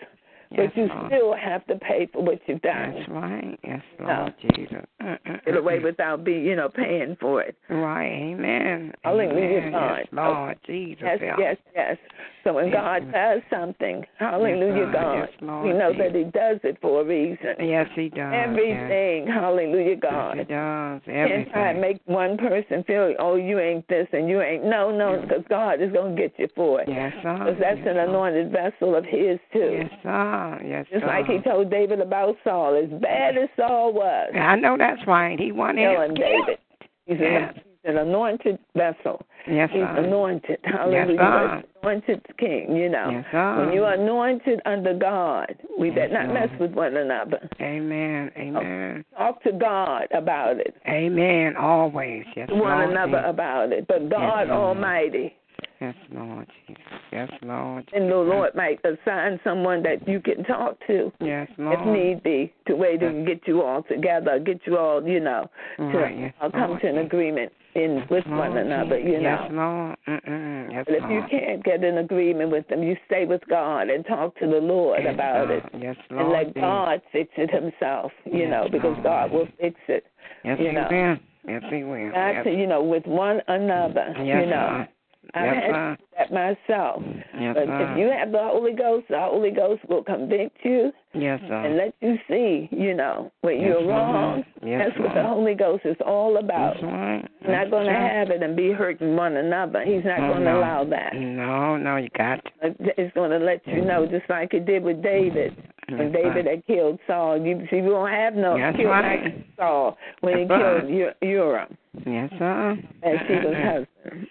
[0.51, 1.07] Yes, but you Lord.
[1.07, 2.95] still have to pay for what you've done.
[2.97, 3.59] That's right.
[3.65, 4.07] Yes, No.
[4.07, 4.85] Lord Jesus.
[5.03, 5.45] Mm-mm-mm.
[5.45, 7.57] Get away without be, you know, paying for it.
[7.69, 8.13] Right.
[8.13, 8.93] Amen.
[9.03, 9.73] Hallelujah, Amen.
[9.73, 9.97] God.
[9.99, 11.03] Yes, Lord Jesus.
[11.03, 11.97] Yes, yes, yes.
[12.45, 15.15] So when Yes, God does something, hallelujah, Yes, God.
[15.19, 16.07] Yes, Lord we know Jesus.
[16.13, 17.55] that He does it for a reason.
[17.59, 18.33] Yes, he does.
[18.33, 20.39] Everything, hallelujah, Yes, God.
[20.39, 21.03] he does.
[21.03, 21.81] Try and Everything.
[21.81, 24.65] make one person feel, oh, you ain't this and you ain't.
[24.65, 26.89] No, no, because God is going to get you for it.
[26.89, 27.35] Yes, sir.
[27.39, 29.79] Because that's yes, an anointed vessel of His, too.
[29.83, 30.36] Yes, sir.
[30.37, 31.07] Ah, yes, Just sir.
[31.07, 32.77] like He told David about Saul.
[32.77, 35.39] As bad as Saul was, I know that's right.
[35.39, 36.59] He wanted telling David,
[37.07, 37.53] he's Yes.
[37.55, 39.25] an, he's an anointed vessel.
[39.49, 39.99] Yes, He's sir.
[39.99, 40.59] anointed.
[40.65, 41.17] Hallelujah.
[41.17, 41.63] sir.
[41.83, 43.11] anointed king, you know.
[43.33, 43.59] Yes.
[43.59, 47.49] When you're anointed under God, we Yes, better not mess with one another.
[47.61, 48.33] Amen.
[48.37, 49.05] Amen.
[49.17, 50.75] Talk to God about it.
[50.89, 51.57] Amen.
[51.57, 52.25] Always.
[52.37, 53.87] Yes, To one Lord another about it.
[53.87, 54.51] But God Lord.
[54.51, 55.37] Almighty,
[55.81, 56.83] Yes, Lord Jesus.
[57.13, 57.89] Yes, Lord.
[57.93, 61.79] and the Lord might assign someone that you can talk to Yes, Lord.
[61.81, 65.51] if need be, to they can get you all together, get you all, you know,
[65.77, 66.81] to Right, yes, uh, come Lord.
[66.83, 69.13] to an agreement in with one another, Jesus.
[69.13, 69.95] you Yes, know.
[70.09, 70.23] Lord.
[70.25, 70.73] Mm-mm.
[70.73, 74.05] Yes, But if you can't get an agreement with them, you stay with God and
[74.07, 75.63] talk to the Lord Yes, about it.
[75.79, 76.23] Yes, Lord.
[76.23, 79.03] and let God fix it Himself, you Yes, know, because Lord.
[79.03, 80.07] God will fix it.
[80.43, 80.89] Yes, you He know.
[80.91, 81.17] will.
[81.53, 82.11] Yes, He will.
[82.13, 82.45] Not yes.
[82.45, 84.87] to, you know, with one another, yes, you know.
[85.35, 87.03] I've Yes, had that myself.
[87.39, 87.93] Yes, but sir.
[87.93, 91.55] if you have the Holy Ghost, the Holy Ghost will convict you Yes, sir.
[91.55, 94.45] and let you see, you know, when Yes, you're wrong.
[94.65, 96.75] Yes, That's what the Holy Ghost is all about.
[96.75, 97.25] That's right.
[97.41, 99.85] He's not going to have it and be hurting one another.
[99.85, 100.59] He's not Oh, going to no.
[100.59, 101.15] allow that.
[101.15, 102.51] No, no, you got to.
[102.97, 104.15] It's going to let you know, mm-hmm.
[104.17, 105.57] just like it did with David.
[105.89, 109.23] When David had killed Saul, you see, we won't have no That's kill right.
[109.23, 110.81] like Saul when he That's right.
[110.89, 112.73] killed Ur- Urim Yes, sir.
[113.05, 113.87] as Sheba's Mm-mm-mm.
[114.03, 114.27] husband.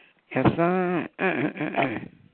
[0.55, 1.07] Sir.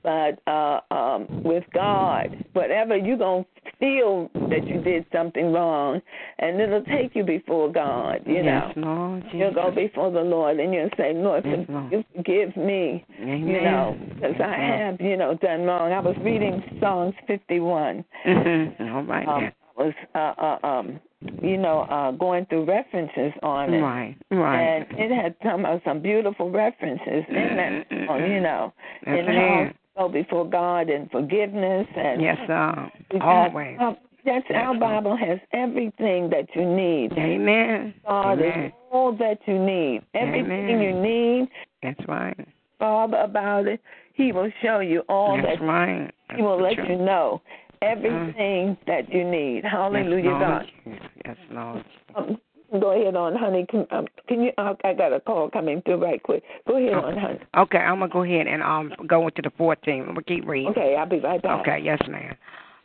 [0.02, 6.00] But uh, um, with God, whatever you're going to feel that you did something wrong,
[6.40, 8.64] and it'll take you before God, you know.
[8.66, 9.24] Yes, Lord.
[9.32, 11.92] You'll go before the Lord and you'll say, Lord, Yes, Lord.
[11.92, 13.46] you forgive me, Amen.
[13.46, 15.92] you know, because I have, you know, done wrong.
[15.92, 18.04] I was reading Psalms 51.
[18.26, 18.80] Mhm.
[18.94, 19.28] All right.
[19.28, 21.00] Um, was, uh, uh, um,
[21.42, 23.80] you know, uh, going through references on it.
[23.80, 24.16] Right.
[24.30, 24.60] Right.
[24.60, 28.72] And it had some uh, some beautiful references in that song, you know,
[29.06, 32.90] Yes, and how go before God and forgiveness and Yes, sir.
[33.12, 33.76] got- Always.
[33.80, 34.78] um, that's Yes, our.
[34.78, 37.12] Bible has everything that you need.
[37.18, 37.92] Amen.
[38.06, 40.02] God is all that you need.
[40.14, 40.80] Everything Amen.
[40.80, 41.48] you need,
[41.82, 42.36] That's right.
[42.78, 43.80] Father about it.
[44.14, 45.64] He will show you all That's that.
[45.64, 46.10] right.
[46.36, 47.42] He will let That's you know
[47.82, 49.64] everything that you need.
[49.64, 50.40] Hallelujah, yes, Lord.
[50.40, 51.10] God.
[51.24, 51.84] Yes, Lord.
[52.14, 53.66] Um, go ahead on, honey.
[53.68, 54.52] Can, um, can you?
[54.58, 56.42] Uh, I got a call coming through right quick.
[56.66, 57.40] Go ahead on, honey.
[57.56, 60.00] Okay, I'm gonna go ahead and um go into the 14.
[60.00, 60.70] I'm gonna keep reading.
[60.70, 61.60] Okay, I'll be right back.
[61.60, 62.34] Okay, yes, ma'am.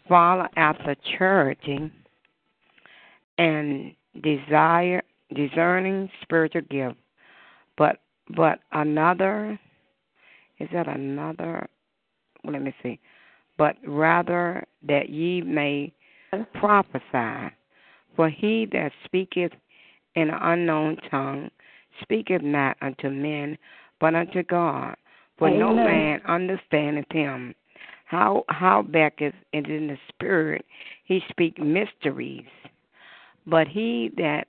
[0.10, 1.92] Follow after charity
[3.38, 5.02] and desire
[5.36, 6.96] discerning spiritual gift,
[7.78, 8.00] but
[8.36, 9.60] but another
[10.60, 11.68] is that another?
[12.44, 13.00] Well, let me see.
[13.58, 15.94] But rather that ye may
[16.54, 17.54] prophesy,
[18.16, 19.52] for he that speaketh
[20.16, 21.50] in an unknown tongue
[22.02, 23.58] speaketh not unto men,
[24.00, 24.96] but unto God.
[25.38, 27.54] For no man understandeth him.
[28.06, 30.66] How how back is in the spirit
[31.04, 32.46] he speak mysteries.
[33.46, 34.48] But he that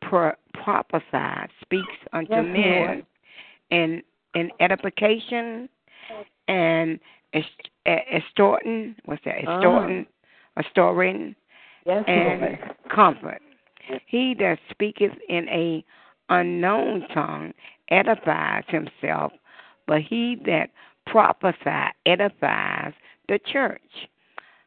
[0.00, 3.06] pro- prophesies speaks unto Yes, men Lord.
[3.70, 4.02] in
[4.34, 5.68] in edification
[6.48, 6.98] and
[7.32, 9.56] est- e- extorting what's that Uh-huh.
[9.56, 10.06] extorting
[10.58, 11.34] extorting
[11.86, 12.74] Yes, and Lord.
[12.88, 13.42] comfort.
[14.06, 15.82] He that speaketh in a
[16.28, 17.54] unknown tongue
[17.88, 19.32] edifies himself,
[19.86, 20.70] but he that
[21.06, 22.92] prophesies edifies
[23.28, 24.08] the church.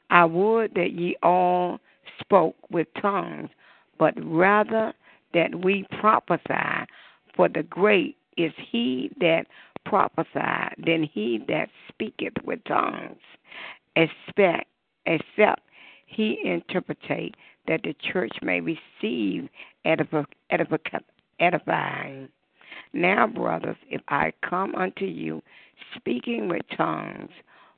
[0.09, 1.79] I would that ye all
[2.19, 3.49] spoke with tongues,
[3.97, 4.93] but rather
[5.33, 6.85] that we prophesy,
[7.35, 9.47] for the great is he that
[9.85, 13.19] prophesies then he that speaketh with tongues,
[13.95, 14.67] expect,
[15.05, 15.61] except
[16.05, 17.35] he interpretate
[17.67, 19.49] that the church may receive
[21.39, 22.29] edifying.
[22.93, 25.41] Now, brothers, if I come unto you
[25.95, 27.31] speaking with tongues,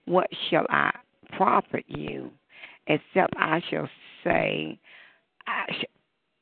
[0.05, 0.91] what shall I
[1.35, 2.31] profit you?
[2.87, 3.89] Except I shall
[4.23, 4.79] say,
[5.47, 5.85] I sh-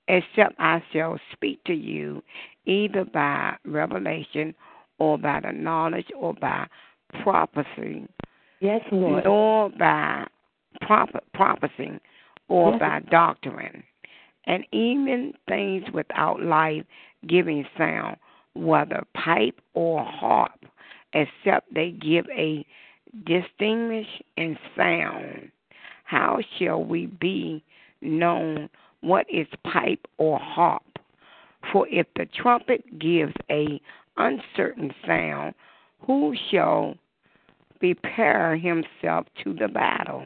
[0.08, 2.23] except I shall speak to you
[2.65, 4.54] either by revelation
[5.04, 6.66] or by the knowledge or by
[7.24, 8.08] prophecy
[8.62, 9.26] Yes, Lord.
[9.26, 10.26] nor by
[10.82, 12.00] prophet, prophesying
[12.48, 12.80] or Yes.
[12.80, 13.84] by doctrine,
[14.46, 16.86] and even things without life
[17.28, 18.16] giving sound,
[18.54, 20.66] whether pipe or harp,
[21.12, 22.66] except they give a
[23.26, 25.52] distinguish in sound.
[26.06, 27.62] How shall we be
[28.02, 28.70] known
[29.02, 30.84] what is pipe or harp?
[31.72, 33.82] For if the trumpet gives a
[34.17, 35.56] uncertain sound,
[36.02, 36.95] who shall
[37.80, 40.26] prepare himself to the battle?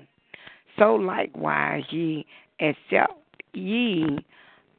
[0.78, 2.26] So likewise ye
[2.60, 3.14] except
[3.54, 4.20] ye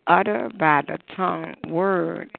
[0.06, 2.30] utter by the tongue word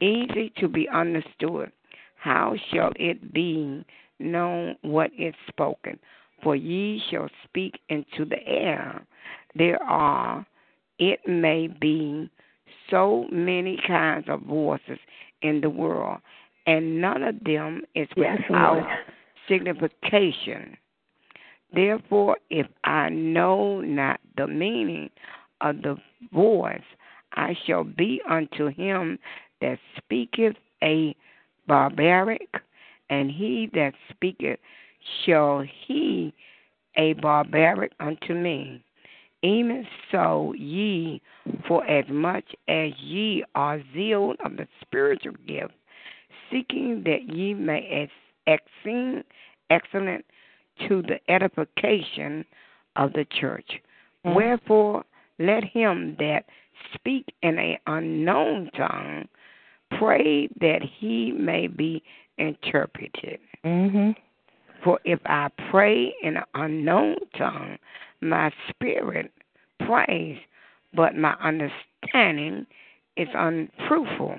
[0.00, 1.72] easy to be understood,
[2.16, 3.84] how shall it be
[4.18, 5.98] known what is spoken?
[6.42, 9.02] For ye shall speak into the air.
[9.54, 10.46] There are,
[10.98, 12.30] it may be,
[12.90, 14.98] so many kinds of voices
[15.46, 16.18] in the world,
[16.66, 18.98] and none of them is Yes, without Lord.
[19.48, 20.76] signification.
[21.72, 25.10] Therefore, if I know not the meaning
[25.60, 25.96] of the
[26.32, 26.80] voice,
[27.32, 29.18] I shall be unto him
[29.60, 31.14] that speaketh a
[31.66, 32.48] barbaric,
[33.10, 34.58] and he that speaketh
[35.24, 36.32] shall he
[36.96, 38.82] a barbaric unto me.
[39.46, 41.22] Even so, ye,
[41.68, 45.72] for as much as ye are zealed of the spiritual gift,
[46.50, 48.08] seeking that ye may
[48.48, 49.22] ex- exceed
[49.70, 50.24] excellent
[50.88, 52.44] to the edification
[52.96, 53.70] of the church.
[54.24, 54.34] Mm.
[54.34, 55.04] Wherefore,
[55.38, 56.46] let him that
[56.94, 59.28] speak in an unknown tongue
[59.96, 62.02] pray that he may be
[62.38, 63.38] interpreted.
[63.64, 64.10] Mm-hmm.
[64.82, 67.78] For if I pray in an unknown tongue,
[68.20, 69.30] my spirit
[69.84, 70.38] prays,
[70.94, 72.66] but my understanding
[73.16, 74.36] is unfruitful.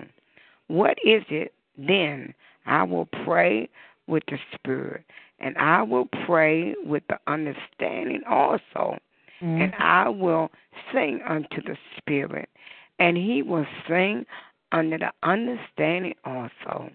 [0.68, 2.34] What is it then?
[2.66, 3.70] I will pray
[4.08, 5.04] with the spirit,
[5.40, 9.00] and I will pray with the understanding also,
[9.42, 9.62] Mm-hmm.
[9.62, 10.50] and I will
[10.92, 12.50] sing unto the spirit,
[12.98, 14.26] and he will sing
[14.72, 16.90] under the understanding also.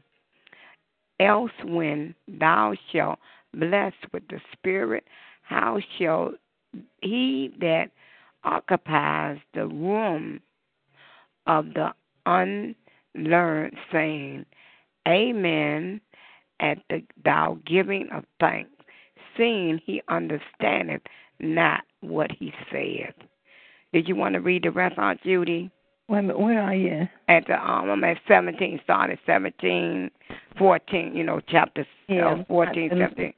[1.21, 3.21] Else, when thou shalt
[3.55, 5.05] bless with the Spirit,
[5.43, 6.33] how shall
[7.01, 7.91] he that
[8.45, 10.41] occupies the room
[11.47, 11.93] of the
[12.27, 14.45] unlearned saying,
[15.09, 16.01] Amen,
[16.61, 18.71] at the thou giving of thanks,
[19.37, 21.03] seeing he understandeth
[21.41, 23.15] not what he saith.
[23.93, 25.71] Did you want to read the rest, Aunt Judy?
[26.09, 27.09] Minute, where are you?
[27.29, 30.11] At the um, I'm at 17, started 17,
[30.59, 32.27] 14, you know, chapter Yeah.
[32.29, 33.35] uh, 14, I- 17.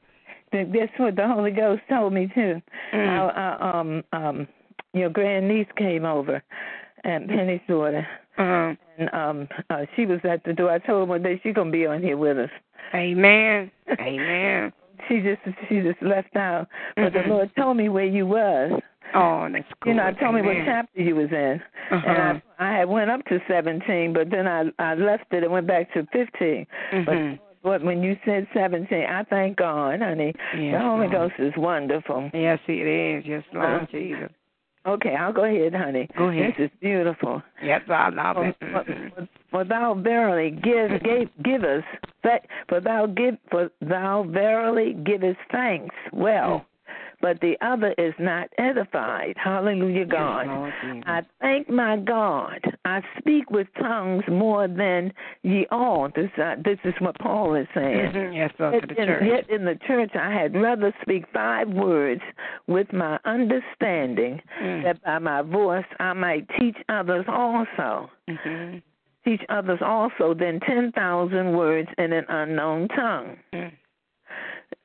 [0.51, 2.61] Th- That's what the Holy Ghost told me too.
[2.93, 3.07] Mm.
[3.07, 4.47] Our, our, um, um,
[4.95, 6.41] your grandniece came over,
[7.03, 8.75] and Penny's daughter, Uh-huh.
[8.97, 10.71] and um, uh, she was at the door.
[10.71, 12.49] I told her one day she's gonna be on here with us.
[12.93, 13.71] Amen.
[13.99, 14.71] Amen.
[15.07, 17.23] She just she just left out, but Mhm.
[17.23, 18.81] the Lord told me where you was.
[19.13, 19.89] Oh, that's good.
[19.91, 22.07] You know, I told me what chapter you was in, Uh-huh.
[22.09, 25.51] and I I had went up to seventeen, but then I I left it and
[25.51, 27.05] went back to 15 Mhm.
[27.05, 30.33] But but when you said seventeen, I thank God, honey.
[30.57, 31.11] Yes, the Holy Lord.
[31.11, 32.29] Ghost is wonderful.
[32.33, 33.25] Yes, it is.
[33.25, 34.31] Yes, Lord Uh, Jesus.
[34.85, 36.07] Okay, I'll go ahead, honey.
[36.17, 36.53] Go ahead.
[36.57, 37.41] This is beautiful.
[37.63, 38.55] Yes, I love For, it.
[38.59, 39.15] for, Mhm.
[39.15, 41.83] for, for thou verily give gave, give us
[42.67, 46.65] for thou give for thou verily givest thanks well,
[47.21, 49.35] but the other is not edified.
[49.37, 50.47] Hallelujah, God.
[50.47, 50.73] Lord
[51.05, 52.59] I thank my God.
[52.85, 56.09] I speak with tongues more than ye all.
[56.15, 58.11] This uh, this is what Paul is saying.
[58.11, 58.35] Mhm.
[58.35, 59.23] Yes, Lord, to Yet the in, church.
[59.25, 62.21] yet in the church, I had rather speak five words
[62.67, 64.83] with my understanding, Mm.
[64.83, 68.09] that by my voice I might teach others also.
[68.29, 68.81] Mhm.
[69.23, 73.37] Teach others also than 10,000 words in an unknown tongue.
[73.53, 73.71] Mm.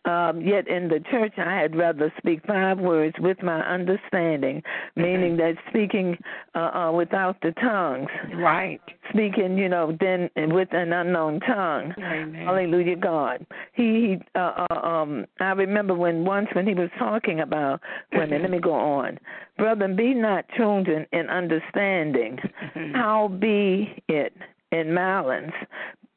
[0.06, 4.62] Um, yet in the church, I had rather speak five words with my understanding,
[4.96, 6.16] meaning that speaking
[6.54, 8.80] uh, uh, without the tongues, Right.
[9.10, 11.92] speaking, you know, then with an unknown tongue.
[11.98, 12.46] Amen.
[12.46, 13.44] Hallelujah, God.
[13.74, 17.80] He, uh, uh, um, I remember when once when he was talking about
[18.12, 18.40] women.
[18.40, 19.18] let me go on,
[19.58, 19.86] brother.
[19.88, 22.38] Be not children in understanding.
[22.74, 22.94] Mhm.
[23.00, 24.32] How be it
[24.72, 25.52] in malice,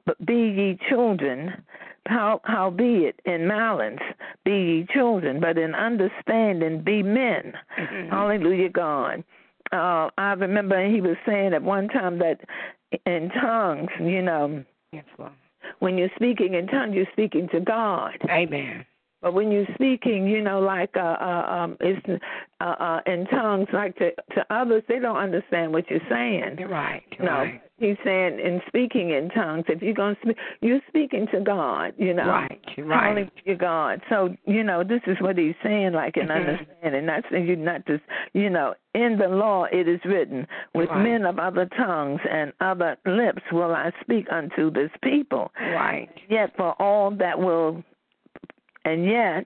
[0.05, 1.53] but be ye children.
[2.07, 3.99] How how be it in malice,
[4.43, 7.53] be ye children, but in understanding be men.
[7.77, 8.09] Mhm.
[8.09, 9.23] Hallelujah, God.
[9.71, 12.41] Uh, I remember he was saying at one time that
[13.05, 15.31] in tongues, you know, Yes, Lord.
[15.79, 18.17] when you're speaking in tongues, you're speaking to God.
[18.29, 18.85] Amen.
[19.23, 22.21] But when you're speaking, you know, like uh, uh, um, it's
[22.59, 26.57] uh, uh, in tongues, like to to others, they don't understand what you're saying.
[26.59, 27.01] You're right.
[27.19, 27.61] No, Right.
[27.79, 31.93] he's saying in speaking in tongues, if you're going to speak, you're speaking to God.
[31.97, 32.59] You know, Right.
[32.77, 33.45] Right.
[33.45, 34.01] to God.
[34.09, 36.35] So you know, this is what he's saying, like in Mhm.
[36.35, 37.05] understanding.
[37.05, 41.01] Not saying you're not just, you know, in the law it is written, with Right.
[41.01, 45.53] men of other tongues and other lips will I speak unto this people.
[45.73, 46.09] Right.
[46.27, 47.83] Yet for all that will,
[48.85, 49.45] and yet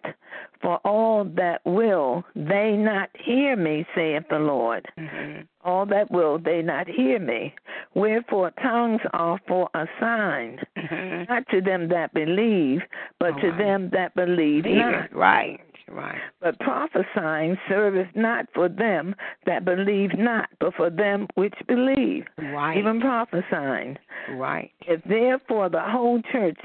[0.62, 4.86] for all that will they not hear me, saith the Lord.
[4.98, 5.46] Mhm.
[5.64, 7.54] All that will they not hear me.
[7.94, 11.30] Wherefore tongues are for a sign, Mhm.
[11.30, 12.82] not to them that believe,
[13.20, 13.58] but to Alright.
[13.58, 15.14] them that believe not.
[15.14, 15.60] Right.
[15.90, 16.20] Right.
[16.42, 22.28] But prophesying serveth not for them that believe not, but for them which believe.
[22.38, 22.76] Right.
[22.78, 23.98] Even prophesying.
[24.32, 24.70] right.
[24.86, 26.60] If therefore the whole church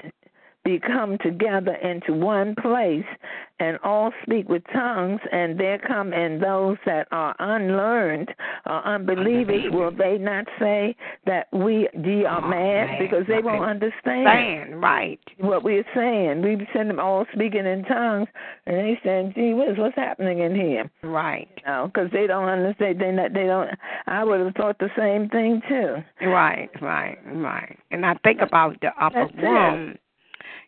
[0.64, 3.04] be come together into one place,
[3.58, 8.28] and all speak with tongues, and there come in those that are unlearned
[8.66, 10.96] or unbelievers, will they not say
[11.26, 12.98] that we ye are mad?
[12.98, 15.18] Because they won't understand right.
[15.38, 16.42] what we're saying.
[16.42, 18.28] We send them all speaking in tongues,
[18.66, 21.48] and they saying, "Gee whiz, what's happening in here?" Right.
[21.66, 23.00] No, because they don't understand.
[23.00, 23.32] They not.
[23.32, 23.70] They don't.
[24.06, 26.02] I would have thought the same thing too.
[26.26, 27.78] Right, right, right.
[27.90, 29.96] And I think about the upper room.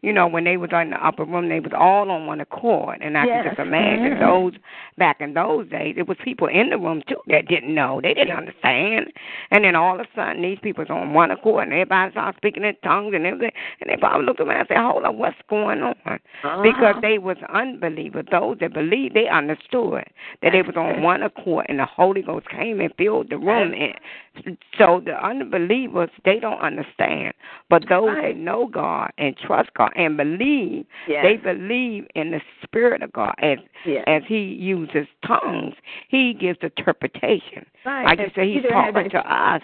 [0.05, 2.99] You know, when they was in the upper room, they was all on one accord,
[3.01, 3.43] and I Yes.
[3.43, 4.21] can just imagine Mhm.
[4.21, 4.53] those
[4.99, 5.97] back in those days.
[5.97, 9.11] It was people in the room too that didn't know, they didn't understand,
[9.51, 12.65] and then all of a sudden these people's on one accord, and everybody started speaking
[12.65, 15.83] in tongues and everything, and they probably looked around and said, "Hold on, what's going
[15.83, 16.61] on?" Uh-huh.
[16.61, 18.27] Because they was unbelievers.
[18.31, 20.05] Those that believed, they understood
[20.43, 23.73] that they was on one accord, and the Holy Ghost came and filled the room.
[23.73, 27.33] And so the unbelievers, they don't understand.
[27.71, 28.35] But those Right.
[28.35, 30.87] that know God and trust God and believe.
[31.09, 31.25] Yes.
[31.25, 34.05] They believe in the Spirit of God as yes.
[34.07, 35.75] as He uses tongues.
[36.09, 37.67] He gives interpretation.
[37.85, 38.05] right.
[38.05, 39.63] Like you And say, He's talking to us,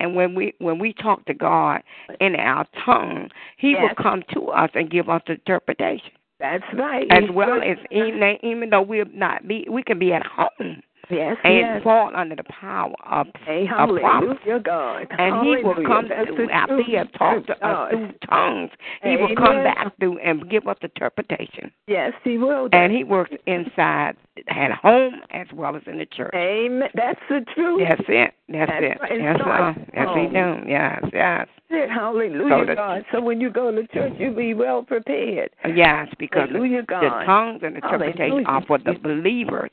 [0.00, 1.82] and when we when we talk to God
[2.20, 3.82] in our tongue, He Yes.
[3.82, 6.12] will come to us and give us interpretation.
[6.38, 7.06] That's right.
[7.10, 11.36] As well as even even though we'll not be, we can be at home yes,
[11.44, 11.82] and yes.
[11.82, 14.02] fall under the power of Hey, a prophet.
[14.02, 15.06] hallelujah, God.
[15.18, 18.70] And he will come That's through the after he has talked to us through tongues.
[19.02, 21.70] He will come back through and give us the interpretation.
[21.86, 22.68] Yes, he will.
[22.72, 24.16] And he works inside
[24.48, 26.32] at home as well as in the church.
[26.34, 26.88] Amen.
[26.94, 27.82] That's the truth.
[27.88, 28.34] That's it.
[28.48, 28.98] That's, it.
[29.00, 29.00] That's it.
[29.00, 29.10] right.
[29.20, 29.42] Sir.
[29.42, 30.70] starts Yes, he do.
[30.70, 31.48] Yes, yes.
[31.70, 33.04] Hallelujah, So the- God.
[33.12, 35.50] So when you go to church, you be well prepared.
[35.74, 37.24] Yes, because Hallelujah, the God.
[37.24, 38.46] tongues and interpretation Hallelujah.
[38.46, 39.70] are for the believers.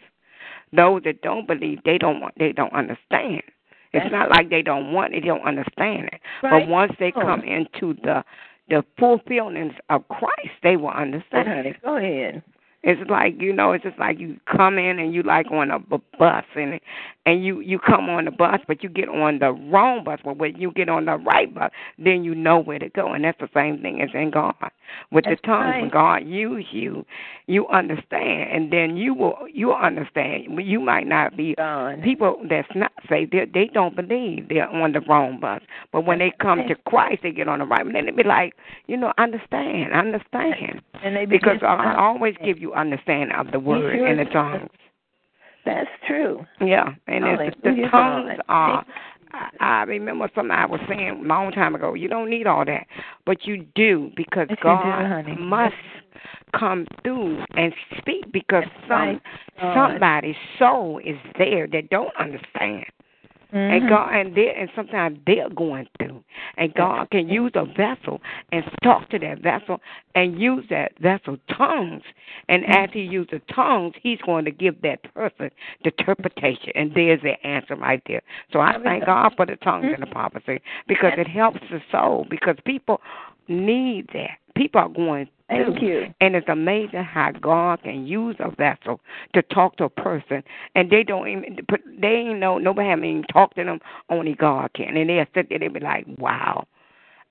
[0.73, 3.41] Those that don't believe, they don't want, they don't understand.
[3.93, 6.19] It's That's not like they don't want it; they don't understand it.
[6.43, 6.65] Right.
[6.65, 8.23] But once they come into the
[8.69, 11.47] the fulfillment of Christ, they will understand.
[11.47, 11.77] ahead.
[11.84, 12.43] Go ahead.
[12.84, 15.80] It's like you know, it's just like you come in and you like on a
[15.80, 16.80] bu- bus and
[17.25, 20.19] and you you come on the bus, but you get on the wrong bus.
[20.23, 23.23] But when you get on the right bus, then you know where to go, and
[23.23, 24.53] that's the same thing as in God.
[25.12, 25.89] With That's the tongues, when.
[25.89, 27.06] God use you,
[27.47, 30.60] you understand, and then you will you understand.
[30.60, 32.02] You might not be God.
[32.04, 33.32] people that's not saved.
[33.32, 37.21] They they don't believe they're on the wrong bus, but when they come to Christ,
[37.23, 37.86] they get on the right.
[37.86, 38.54] And then they be like,
[38.88, 40.82] you know, understand, understand.
[41.04, 44.34] And they Because I always give you understanding of the word sure and the does.
[44.34, 44.69] tongues.
[45.65, 46.45] That's true.
[46.62, 48.86] Yeah, and it's, the Hallelujah, tongues are.
[49.34, 51.94] I, I remember something I was saying a long time ago.
[51.94, 52.88] You don't need all that,
[53.26, 55.76] but you do because Yes, you do, God must
[56.58, 59.22] come through and speak because some right,
[59.62, 62.86] uh, somebody's soul is there that don't understand.
[63.53, 63.89] And Mhm.
[63.89, 66.23] God and they and sometimes they're going through.
[66.57, 69.81] And God can use a vessel and talk to that vessel
[70.15, 72.03] and use that vessel tongues.
[72.49, 72.71] And Mm-hmm.
[72.73, 75.49] as he uses tongues, he's going to give that person
[75.83, 76.71] the interpretation.
[76.75, 78.21] And there's the answer right there.
[78.51, 82.25] So I thank God for the tongues and the prophecy because it helps the soul
[82.29, 83.01] because people
[83.47, 84.38] need that.
[84.55, 86.13] People are going Thank you.
[86.19, 88.99] And it's amazing how God can use a vessel
[89.33, 90.43] to talk to a person,
[90.75, 91.81] and they don't even put.
[91.99, 93.79] They ain't know nobody haven't even talked to them.
[94.10, 95.60] Only God can, and they'll sit there.
[95.60, 96.65] They be like, "Wow,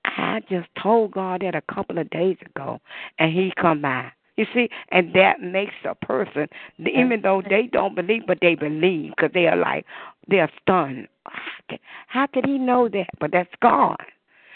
[0.05, 2.81] I just told God that a couple of days ago,
[3.19, 6.47] and He come by." You see, and that makes a person,
[6.79, 9.83] even though they don't believe, but they believe because they are like,
[10.27, 11.07] they're stunned.
[11.25, 13.07] How could, how could He know that?
[13.19, 13.97] But that's God.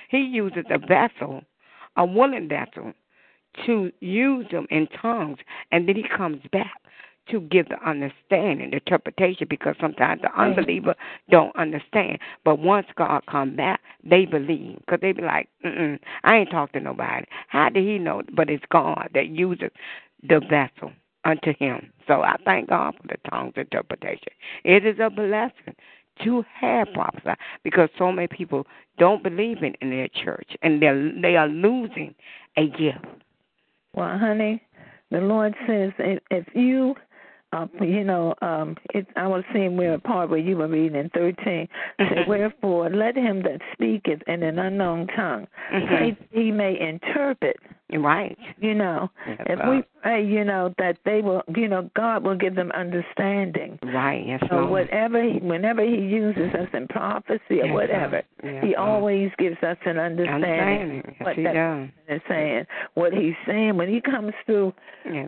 [0.10, 1.41] He uses a vessel,
[1.97, 2.93] a willing vessel,
[3.66, 5.40] to use them in tongues,
[5.72, 6.82] and then he comes back
[7.30, 10.96] to give the understanding, the interpretation, because sometimes the unbeliever
[11.30, 12.18] don't understand.
[12.44, 16.74] But once God come back, they believe, because they be like, Mm-mm, I ain't talked
[16.74, 17.26] to nobody.
[17.48, 18.24] How did he know?
[18.36, 19.70] But it's God that uses
[20.24, 20.92] the vessel
[21.24, 21.92] unto him.
[22.08, 24.34] So I thank God for the tongues interpretation.
[24.64, 25.76] It is a blessing
[26.24, 27.34] to have prophesy
[27.64, 32.14] because so many people don't believe it in their church and they they are losing
[32.58, 33.06] a gift.
[33.94, 34.62] Well, honey,
[35.10, 36.96] the Lord says if, if you,
[37.54, 40.98] uh, you know, um, it, I was seeing where a part where you were reading
[40.98, 42.28] in 13, say, Mhm.
[42.28, 45.88] Wherefore, let him that speaketh in an unknown tongue Mhm.
[45.88, 47.58] pray he may interpret.
[48.00, 48.38] Right.
[48.60, 52.24] You know, Yes, if we uh, pray, you know, that they will, you know, God
[52.24, 53.78] will give them understanding.
[53.84, 54.24] Right.
[54.26, 54.70] Yes, So Lord.
[54.70, 58.22] whatever, he, whenever He uses us in prophecy or Yes, uh, whatever.
[58.44, 58.80] Yes, He sir.
[58.80, 61.02] always gives us an understanding.
[61.02, 61.16] Understanding.
[61.20, 61.90] What he that does.
[62.18, 64.74] is saying, what He's saying when He comes through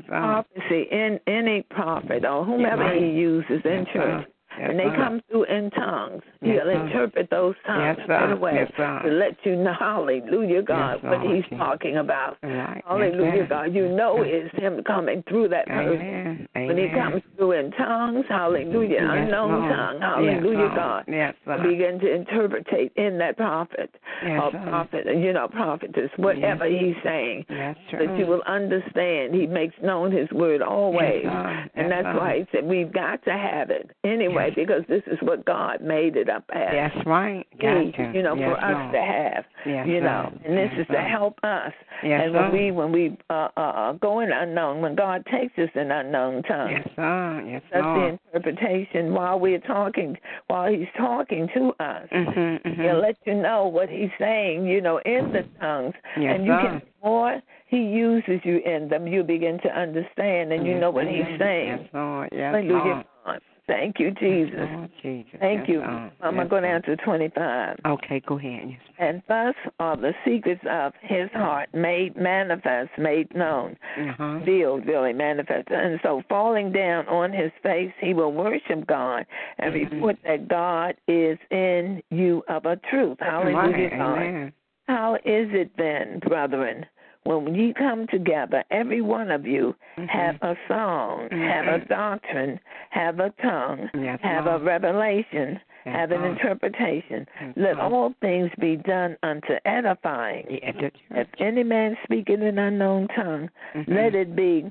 [0.07, 3.01] prophecy in any prophet or whomever Right.
[3.01, 4.25] He uses in church.
[4.59, 4.95] Yes, and they sir.
[4.95, 6.21] come through in tongues.
[6.41, 6.85] Yes, He'll sir.
[6.85, 8.31] interpret those tongues Yes, sir.
[8.33, 8.99] away Yes, sir.
[9.03, 11.21] to let you know, hallelujah, God, Yes, what.
[11.33, 12.37] He's talking about.
[12.43, 12.83] Right.
[12.87, 13.49] Hallelujah, Yes.
[13.49, 13.73] God.
[13.73, 16.01] You know it's Him coming through that person.
[16.01, 16.47] Amen.
[16.67, 19.71] When he comes through in tongues, hallelujah, Yes, unknown Lord.
[19.75, 20.71] tongue, hallelujah.
[20.75, 21.03] God.
[21.07, 21.33] Yes.
[21.45, 23.89] Begin to interpretate in that prophet,
[24.23, 28.05] Yes, or prophet, you know, prophetess, whatever he's saying, That's true.
[28.07, 29.33] that you will understand.
[29.33, 31.21] He makes known his word always.
[31.23, 34.55] Yes, and Yes, that's why he said we've got to have it anyway, Yes.
[34.55, 36.69] because this is what God made it up as.
[36.71, 37.45] That's right.
[37.59, 38.11] Gotcha.
[38.13, 38.93] you know, yes, for us Lord.
[38.93, 41.71] to have, Yes, you know, and this Yes, is to help us.
[42.03, 45.57] Yes, and when we when we uh, uh, uh, go in unknown, when God takes
[45.57, 47.43] us in unknown tongues, Yes.
[47.47, 48.19] Yes, that's Lord.
[48.33, 50.17] the interpretation while we're talking,
[50.47, 52.07] while He's talking to us.
[52.11, 52.81] Mm-hmm, mm-hmm.
[52.81, 56.51] He'll let you know what He's saying, you know, in the tongues, Yes, and you
[56.53, 56.61] sir.
[56.61, 60.91] can more He uses you in them, you begin to understand, and you Yes, know
[60.91, 61.11] what sir.
[61.11, 61.79] He's saying.
[61.81, 62.29] Yes, Lord.
[62.31, 63.05] Yes, Hallelujah.
[63.25, 63.41] Lord.
[63.65, 64.67] Thank you, Jesus.
[64.73, 65.31] Lord Jesus.
[65.39, 65.81] Thank you.
[65.81, 66.65] I'm Yes, going to Lord.
[66.65, 67.77] answer 25.
[67.85, 68.69] Okay, go ahead.
[68.69, 68.79] Yes.
[68.99, 74.23] And thus are the secrets of his heart made manifest, made known, Uh-huh.
[74.39, 75.69] revealed, really manifest.
[75.71, 79.25] And so, falling down on his face, he will worship God
[79.59, 79.91] and Mhm.
[79.91, 83.19] report that God is in you of a truth.
[83.21, 83.55] Hallelujah,
[83.89, 83.97] Right.
[83.97, 84.17] God.
[84.19, 84.53] Amen.
[84.89, 86.85] How is it then, brethren,
[87.25, 90.07] when ye come together, every one of you Mhm.
[90.09, 92.59] have a song, have a doctrine,
[92.89, 94.61] have a tongue, Yes, have Lord.
[94.61, 97.27] a revelation, Yes, have an interpretation.
[97.41, 97.93] Yes, Let Lord.
[97.93, 100.45] all things be done unto edifying.
[100.49, 103.87] If any man speak in an unknown tongue, Mhm.
[103.93, 104.69] let it be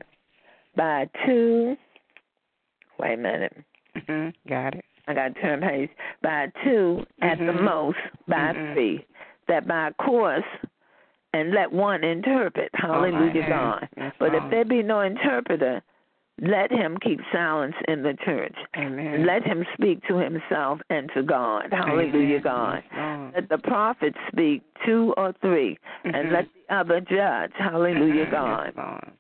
[0.77, 1.77] by two.
[2.99, 3.57] Wait a minute.
[3.97, 4.35] Mhm.
[4.47, 4.85] Got it.
[5.09, 5.91] I got to turn page.
[6.23, 7.63] By two at the Mhm.
[7.63, 7.99] most,
[8.29, 8.73] by Mhm.
[8.75, 9.05] three.
[9.49, 10.45] That by course,
[11.33, 12.71] and let one interpret.
[12.75, 13.49] Hallelujah, All right.
[13.49, 13.89] God.
[13.97, 15.83] Yes, But if there be no interpreter,
[16.41, 18.57] let him keep silence in the church.
[18.77, 19.27] Amen.
[19.27, 21.69] Let him speak to himself and to God.
[21.71, 22.43] Hallelujah, Amen.
[22.43, 22.83] God.
[22.95, 26.33] Yes, Let the prophets speak two or 3 and Mhm.
[26.33, 27.53] let the other judge.
[27.55, 28.31] Hallelujah, Mhm.
[28.31, 28.73] God.
[28.77, 29.15] Yes.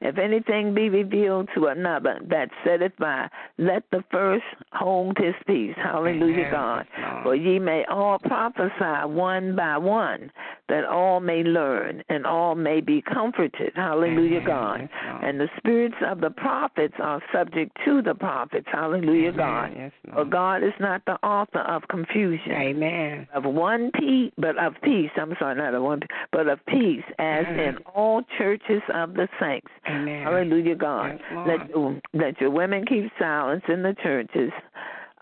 [0.00, 3.28] If anything be revealed to another that setteth by,
[3.58, 5.74] let the first hold his peace.
[5.76, 6.50] Hallelujah, Amen.
[6.52, 6.86] God.
[7.00, 7.22] Lord.
[7.24, 10.30] For ye may all prophesy one by one,
[10.68, 13.72] that all may learn and all may be comforted.
[13.74, 14.46] Hallelujah, Amen.
[14.46, 14.80] God.
[14.82, 18.68] Yes, And the spirits of the prophets are subject to the prophets.
[18.70, 19.36] Hallelujah, Amen.
[19.36, 19.72] God.
[19.76, 23.26] Yes, For God is not the author of confusion Amen.
[23.34, 25.10] of one peace, but of peace.
[25.16, 27.58] I'm sorry, not of one, but of peace, as Mhm.
[27.58, 29.68] in all churches of the saints.
[29.88, 30.22] Amen.
[30.24, 31.18] Hallelujah, God.
[31.30, 34.50] Yes, let your, let your women keep silence in the churches,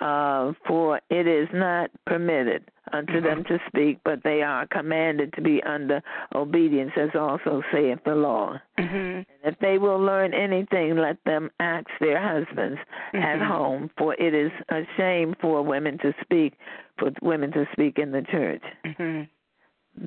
[0.00, 3.54] uh, for it is not permitted unto them Mm-hmm.
[3.54, 6.00] to speak, but they are commanded to be under
[6.34, 8.60] obedience, as also saith the law.
[8.78, 9.24] Mhm.
[9.42, 12.78] If they will learn anything, let them ask their husbands
[13.14, 13.46] at Mhm.
[13.46, 16.54] home, for it is a shame for women to speak,
[16.98, 18.62] for women to speak in the church.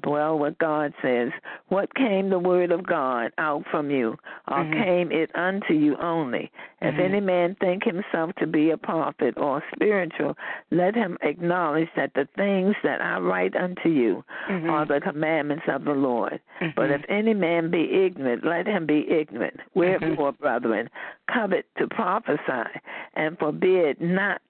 [0.05, 1.29] Well, what God says,
[1.69, 4.17] what came the word of God out from you,
[4.47, 4.83] or Mhm.
[4.83, 6.51] came it unto you only?
[6.81, 6.99] If Mhm.
[6.99, 10.37] any man think himself to be a prophet or spiritual,
[10.71, 14.69] let him acknowledge that the things that I write unto you Mhm.
[14.69, 16.39] are the commandments of the Lord.
[16.75, 16.95] But Mhm.
[16.95, 19.59] if any man be ignorant, let him be ignorant.
[19.73, 20.89] Wherefore, brethren,
[21.27, 22.69] covet to prophesy,
[23.15, 24.41] and forbid not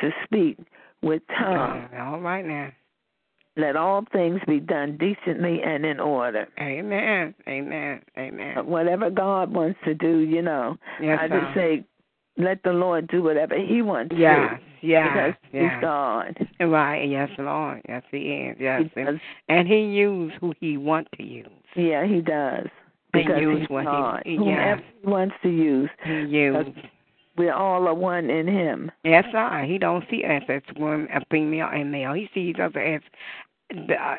[0.00, 0.58] to speak
[1.02, 1.88] with tongues.
[1.92, 2.70] Uh, all right now.
[3.56, 6.48] Let all things be done decently and in order.
[6.58, 7.34] Amen.
[7.48, 8.00] Amen.
[8.18, 8.66] Amen.
[8.66, 11.84] Whatever God wants to do, you know, Yes, I just say,
[12.36, 14.86] let the Lord do whatever He wants Yes, to.
[14.86, 15.72] yes, because yes.
[15.72, 16.48] He's God.
[16.60, 17.80] Right, yes, Lord.
[17.88, 18.56] Yes, He is.
[18.58, 21.46] Yes, He and, and He used who He want to use.
[21.76, 22.66] Yeah, He does.
[23.12, 24.22] He Because used He's what he- God.
[24.26, 26.70] He wants to use, He used.
[27.36, 28.90] we're all are one in Him.
[29.04, 29.64] Yes, sir.
[29.64, 32.12] He don't see us as one, a female and male.
[32.14, 33.00] He sees us as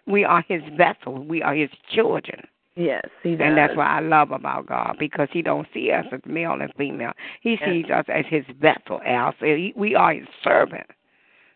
[0.07, 1.23] we are His vessel.
[1.23, 2.47] We are His children.
[2.75, 3.47] Yes, He does.
[3.47, 6.73] And that's what I love about God because He don't see us as male and
[6.77, 7.13] female.
[7.41, 7.61] He Yes.
[7.65, 9.01] sees us as His vessel.
[9.05, 9.33] Al.
[9.39, 10.87] So he, we are His servant.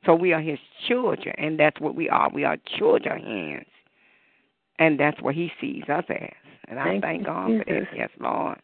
[0.06, 2.30] So we are His children, and that's what we are.
[2.34, 3.68] We are children hands,
[4.78, 6.30] and that's what He sees us as.
[6.70, 7.88] And I Thank thank God for that.
[7.96, 8.60] Yes, Lord.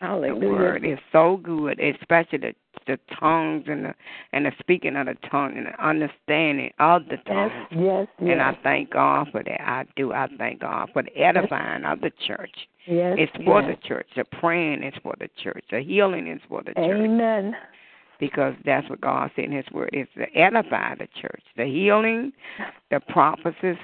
[0.00, 2.54] The word is so good, especially the
[2.86, 3.94] the tongues and the
[4.32, 7.50] and the speaking of the tongue and the understanding of the Yes, tongue.
[7.70, 8.30] yes, yes.
[8.32, 9.60] And I thank God for that.
[9.66, 10.12] I do.
[10.12, 12.68] I thank God for the edifying of the church.
[12.86, 13.76] yes, It's for yes.
[13.80, 14.06] the church.
[14.16, 15.64] The praying is for the church.
[15.70, 17.00] The healing is for the church.
[17.00, 17.56] Amen.
[18.20, 21.42] Because that's what God said in His Word is to edify the church.
[21.56, 22.32] The healing,
[22.90, 23.76] the prophecies,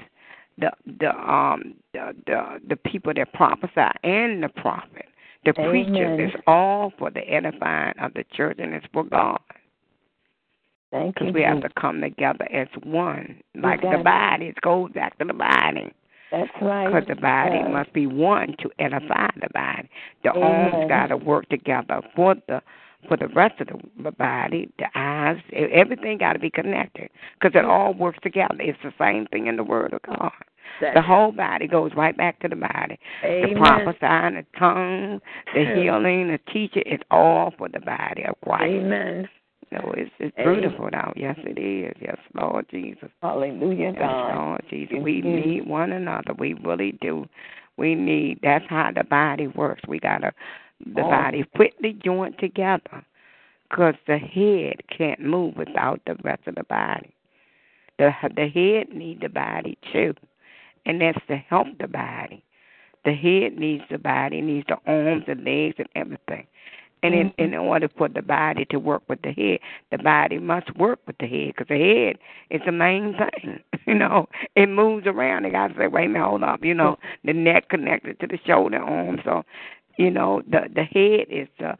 [0.57, 5.05] the the um the the, the people that prophesy and the prophet,
[5.45, 5.69] the Amen.
[5.69, 6.31] preachers.
[6.33, 9.39] It's all for the edifying of the church and it's for God.
[10.91, 11.27] Thank you.
[11.27, 14.47] Because we have to come together as one, like the body.
[14.47, 15.93] It goes back to the body.
[16.31, 16.87] That's right.
[16.87, 17.69] Because the body Yes.
[17.71, 19.89] must be one to edify the body.
[20.23, 20.43] The Amen.
[20.43, 22.61] arms got to work together for the
[23.07, 24.71] for the rest of the, body.
[24.77, 28.55] The eyes, everything got to be connected because it all works together.
[28.59, 30.31] It's the same thing in the Word of God.
[30.81, 32.99] The whole body goes right back to the body.
[33.21, 33.55] The Amen.
[33.55, 35.21] prophesying, the tongue,
[35.53, 38.63] the healing, the teaching, it's all for the body of Christ.
[38.63, 39.29] Amen.
[39.71, 40.61] No, it's it's Amen.
[40.61, 41.13] beautiful now.
[41.15, 41.95] Yes, it is.
[42.01, 43.09] Yes, Lord Jesus.
[43.21, 44.35] Hallelujah, Yes, God.
[44.35, 44.95] Lord Jesus.
[44.95, 46.33] Yes, We need one another.
[46.37, 47.25] We really do.
[47.77, 48.39] We need.
[48.43, 49.83] That's how the body works.
[49.87, 50.33] We gotta
[50.85, 51.09] the Oh.
[51.09, 53.05] body fitly joint together,
[53.69, 57.13] because the head can't move without the rest of the body.
[57.97, 60.15] The the head need the body too,
[60.85, 62.43] and that's to help the body.
[63.05, 66.47] The head needs the body, needs the arms, the legs, and everything.
[67.03, 67.43] And in, Mm-hmm.
[67.43, 69.59] in order for the body to work with the head,
[69.91, 72.17] the body must work with the head because the head
[72.51, 73.59] is the main thing.
[73.87, 75.43] You know, it moves around.
[75.43, 76.63] They got to say, wait a minute, hold up.
[76.63, 79.19] You know, the neck connected to the shoulder, arm.
[79.25, 79.43] So,
[79.97, 81.75] you know, the the head is the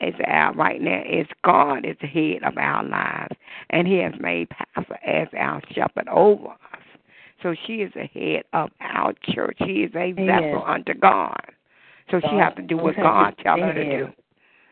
[0.00, 1.02] is our right now.
[1.08, 3.36] Is God is the head of our lives,
[3.70, 6.73] and He has made Pastor as our shepherd over us.
[7.44, 9.58] So she is the head of our church.
[9.66, 11.44] She is a vessel unto God.
[12.10, 14.08] So she has to do what God tells her to do.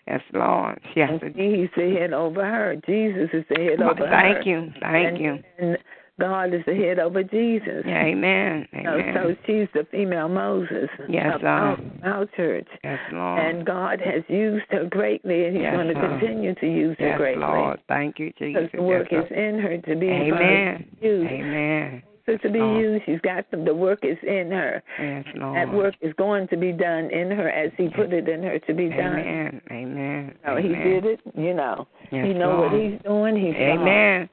[0.08, 0.80] Yes, Lord.
[0.94, 2.76] She has And to he's the head over her.
[2.86, 4.10] Jesus is the head over her.
[4.10, 4.72] Thank you.
[4.80, 5.38] Thank and, you.
[5.58, 5.78] And
[6.18, 7.84] God is the head over Jesus.
[7.86, 8.66] Yeah, amen.
[8.72, 9.14] So, Amen.
[9.14, 12.68] so she's the female Moses Yes, of our, our church.
[12.82, 13.38] yes, Lord.
[13.38, 17.08] And God has used her greatly, and He's Yes, going to continue to use her
[17.08, 17.42] yes, greatly.
[17.42, 17.80] Lord.
[17.86, 18.62] Thank you, Jesus.
[18.62, 20.08] Because the work yes, is in her to be.
[20.08, 20.86] Amen.
[21.00, 21.30] used.
[21.30, 22.02] Amen.
[22.26, 22.80] So to be Lord.
[22.80, 23.64] used, she's got them.
[23.64, 24.82] The work is in her.
[25.00, 25.56] Yes, Lord.
[25.56, 28.58] That work is going to be done in her as He put it in her
[28.60, 29.18] to be done.
[29.18, 29.60] Amen.
[29.70, 30.34] Amen.
[30.46, 31.88] So He did it, you know.
[32.12, 32.72] Yes, he know Lord.
[32.72, 33.36] what He's doing.
[33.36, 34.28] He's God.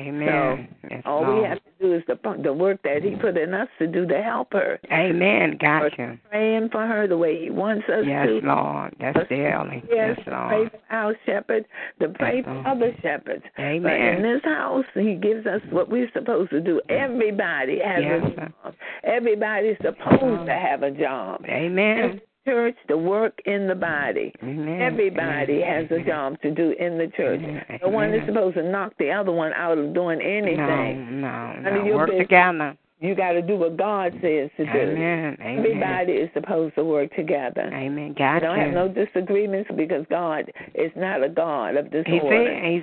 [0.00, 0.28] Amen.
[0.28, 0.68] Amen.
[0.90, 1.42] yes, All Lord.
[1.42, 4.06] we have to do is the the work that He put in us to do
[4.06, 4.78] to help her.
[4.90, 5.56] Amen.
[5.60, 6.18] Gotcha.
[6.30, 8.34] Praying for her the way He wants us Yes, to.
[8.36, 8.96] Yes, Lord.
[9.00, 9.82] That's daily.
[9.90, 11.64] Yes, Yes, to pray for our shepherd,
[12.00, 13.44] to pray for other shepherds.
[13.56, 14.22] But in Amen.
[14.22, 16.80] this house, he gives us what we're supposed to do.
[16.88, 18.74] Everybody has Yes, a job.
[19.04, 21.44] Everybody's supposed to have a job.
[21.48, 22.20] Amen.
[22.44, 24.32] Church, the work in the body.
[24.42, 24.82] Amen.
[24.82, 27.40] Everybody has a job to do in the church.
[27.40, 27.78] Amen.
[27.82, 31.20] No one is supposed to knock the other one out of doing anything.
[31.20, 31.94] No, no, no.
[31.96, 32.24] Work business.
[32.24, 32.76] together.
[33.02, 34.78] You got to do what God says to do.
[34.78, 35.36] Amen.
[35.40, 35.58] Amen.
[35.58, 37.68] Everybody is supposed to work together.
[37.74, 38.14] Amen.
[38.16, 38.46] Gotcha.
[38.46, 42.06] don't have no disagreements because God is not a God of disagreement.
[42.06, 42.60] he disorder.
[42.60, 42.80] said, he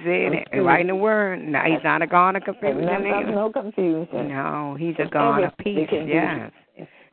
[0.52, 1.42] said it right in the word.
[1.42, 4.28] No, he's not a God of confusion of no confusion.
[4.28, 5.88] No, he's a God of peace.
[5.90, 6.52] can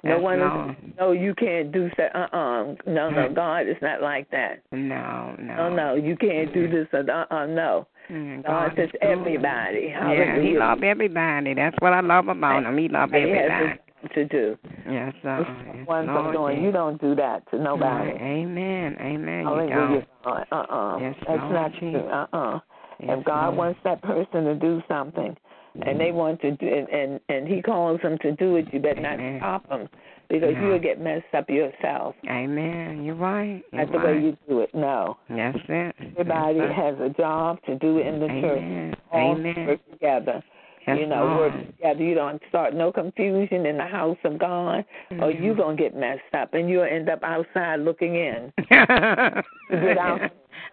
[0.07, 0.71] do No one Lord.
[0.71, 0.77] is.
[0.99, 2.15] No, you can't do that.
[2.15, 3.29] Uh uh No, no.
[3.29, 3.35] Hmm.
[3.35, 4.63] God is not like that.
[4.73, 5.57] No, no.
[5.57, 5.95] No, no.
[5.95, 6.87] You can't do this.
[6.93, 7.47] Uh uh.
[7.47, 7.87] No.
[8.11, 9.89] Mm, God is says everybody.
[9.91, 11.55] Yeah, he love everybody.
[11.55, 12.79] That's what I love about him.
[12.79, 13.81] He love everybody.
[14.05, 14.57] a to do.
[14.89, 15.45] Yes, sir.
[15.75, 16.57] Yes, Lord, doing.
[16.57, 16.65] yes.
[16.65, 18.11] You don't do that to nobody.
[18.13, 18.97] Amen.
[19.01, 19.39] Amen.
[19.41, 20.05] You don't.
[20.25, 20.99] Uh uh.
[21.01, 22.01] Yes, That's Lord not Jesus.
[22.03, 22.11] true.
[22.11, 22.61] Uh uh.
[23.01, 23.57] Yes, if God Lord.
[23.57, 25.37] wants that person to do something,
[25.85, 28.81] and they want to do, and and, and He calls them to do it, you
[28.81, 29.39] better Amen.
[29.39, 29.89] not stop them,
[30.29, 30.69] because No.
[30.69, 32.15] you'll get messed up yourself.
[32.29, 33.05] Amen.
[33.05, 33.63] You're right.
[33.73, 34.75] You're That's the way you do it.
[34.75, 35.95] No, That's it.
[36.01, 36.73] everybody sir.
[36.73, 38.59] has a job to do in the church.
[38.59, 38.95] Amen.
[39.13, 39.67] All Amen.
[39.67, 40.43] work together.
[40.87, 42.03] Yes, you know, work together.
[42.05, 44.85] You don't start no confusion in the house of God,
[45.21, 45.57] or you Mhm.
[45.59, 48.53] gonna get messed up, and you'll end up outside looking in.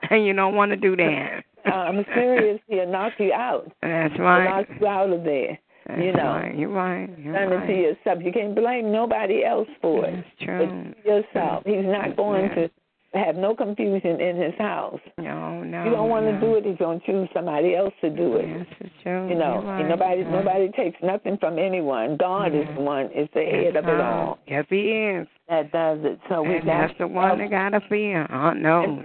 [0.09, 1.43] And you don't want to do that.
[1.65, 2.59] I'm serious.
[2.67, 3.71] He'll knock you out.
[3.81, 4.43] That's He'll right.
[4.43, 5.57] knock you out of there.
[5.87, 6.23] That's you know.
[6.25, 6.55] right.
[6.57, 7.09] You're right.
[7.17, 7.67] You're done right.
[7.67, 8.19] to yourself.
[8.23, 10.15] You can't blame nobody else for it.
[10.15, 10.93] That's true.
[10.95, 11.63] But yourself.
[11.65, 12.55] He's not going Yeah.
[12.55, 12.71] to
[13.13, 14.99] have no confusion in his house.
[15.17, 15.83] No, no.
[15.83, 16.31] you don't want no.
[16.33, 18.47] to do it, he's going to choose somebody else to do it.
[18.47, 19.29] Yes, it's true.
[19.29, 19.87] You know, right.
[19.87, 22.17] nobody You're nobody takes nothing from anyone.
[22.17, 23.65] God is the one is the right.
[23.65, 25.27] head of it all Yes, he is.
[25.49, 26.19] that does it.
[26.29, 28.27] So we And got that's the one that got to fear.
[28.33, 29.03] Oh, no.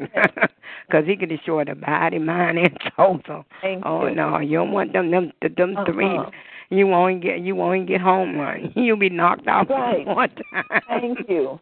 [0.87, 3.21] Because he can destroy the body, mind, and soul.
[3.27, 3.45] So,
[3.85, 4.15] oh, you.
[4.15, 4.39] no.
[4.39, 5.85] You don't want them, them, them Uh-uh.
[5.93, 6.19] three.
[6.71, 8.73] You won't get you won't get home run.
[8.77, 10.07] You'll be knocked out Right.
[10.07, 10.81] one time.
[10.89, 11.59] Thank you.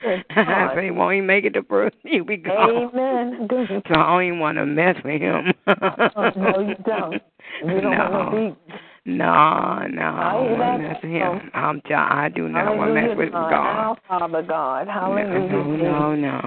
[0.00, 1.96] He won't even make it to first.
[2.02, 2.90] You'll be gone.
[2.94, 3.46] Amen.
[3.46, 3.68] Good.
[3.88, 5.52] So I don't even want to mess with him.
[5.66, 7.22] Uh, no, you don't.
[7.64, 8.10] You don't no.
[8.10, 8.74] want to be
[9.08, 11.50] No, no, I don't want to mess with him.
[11.54, 13.50] I'm tell I do not want to mess with God.
[13.50, 13.76] God.
[13.78, 14.86] Our Father God.
[14.86, 15.48] Hallelujah.
[15.48, 16.40] No, no, no.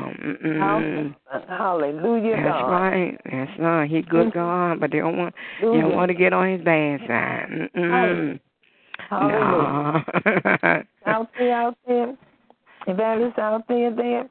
[0.43, 1.15] Mm-mm.
[1.49, 2.69] Hallelujah, That's God.
[2.69, 3.17] right.
[3.25, 3.89] That's right.
[3.89, 4.37] He good mm-hmm.
[4.37, 7.69] God, but they don't want you don't want to get on his bad side.
[7.75, 8.39] Mm-mm.
[9.09, 10.05] Hallelujah.
[10.63, 10.83] No.
[11.07, 12.15] Out there, out there.
[12.85, 14.29] Evangelist out there, there.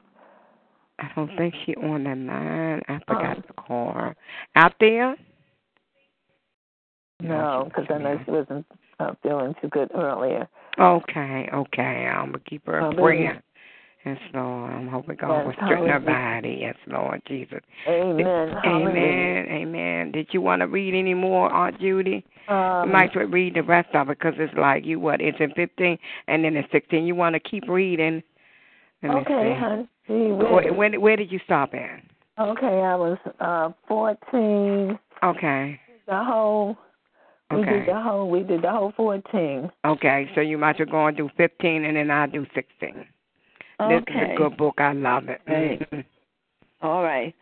[0.99, 2.81] I don't think she on the line.
[2.87, 3.41] I forgot uh-uh.
[3.41, 4.15] to call her.
[4.55, 5.17] Out there?
[7.23, 8.65] No, because I know she wasn't
[8.99, 10.47] uh, feeling too good earlier.
[10.79, 12.07] Okay, okay.
[12.07, 13.01] I'm gonna keep her in Hallelujah.
[13.01, 13.43] prayer.
[14.05, 14.71] Yes, Lord.
[14.71, 16.57] I'm hoping God Yes, will straighten her body.
[16.61, 17.59] Yes, Lord Jesus.
[17.87, 18.55] Amen.
[18.65, 19.45] Amen.
[19.47, 20.11] Amen.
[20.11, 22.25] Did you want to read any more, Aunt Judy?
[22.47, 25.21] Um, you might as well read the rest of it because it's like you what?
[25.21, 25.97] It's in 15
[26.27, 27.05] and then it's 16.
[27.05, 28.23] You want to keep reading?
[29.03, 29.59] Let okay, see.
[29.59, 29.87] hon.
[30.07, 32.01] Where, where, where did you stop at?
[32.39, 34.97] Okay, I was uh 14.
[35.23, 35.79] Okay.
[36.07, 36.75] The whole.
[37.53, 38.29] We did the whole.
[38.29, 39.69] We did the whole 14.
[39.85, 43.05] Okay, so you might as well go and do 15 and then I'll do 16.
[43.79, 44.03] Okay.
[44.05, 44.75] This is a good book.
[44.77, 45.41] I love it.
[45.47, 46.05] Right.
[46.81, 47.33] All right.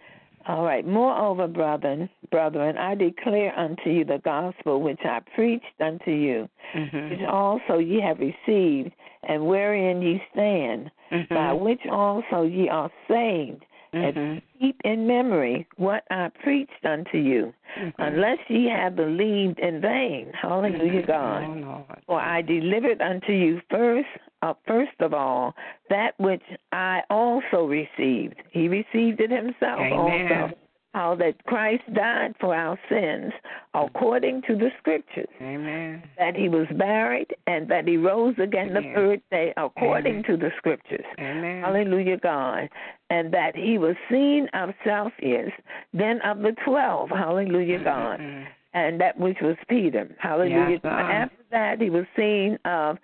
[0.47, 0.85] All right.
[0.87, 7.09] Moreover, brethren, brethren, I declare unto you the gospel which I preached unto you, Mhm.
[7.11, 8.91] which also ye have received,
[9.23, 11.59] and wherein ye stand, by Mhm.
[11.59, 14.37] which also ye are saved, and Mm-hmm.
[14.59, 18.01] keep in memory what I preached unto you, Mm-hmm.
[18.01, 20.31] unless ye have believed in vain.
[20.39, 21.43] Hallelujah, God.
[21.43, 24.07] Oh, For I delivered unto you first,
[24.41, 25.53] uh, first of all,
[25.89, 28.35] that which I also received.
[28.51, 30.31] He received it himself Amen.
[30.31, 30.55] also.
[30.93, 33.31] How that Christ died for our sins
[33.75, 36.01] according to the scriptures, Amen.
[36.17, 40.23] that he was buried, and that he rose again the third day according Amen.
[40.23, 41.05] to the scriptures.
[41.19, 41.61] Amen.
[41.61, 42.69] Hallelujah, God.
[43.11, 45.51] And that he was seen of Cephas,
[45.93, 47.09] then of the twelve.
[47.11, 48.47] Hallelujah, God Mhm.
[48.73, 50.07] and that which was Peter.
[50.17, 50.79] Hallelujah.
[50.83, 50.85] Yes.
[50.85, 52.97] After that, he was seen of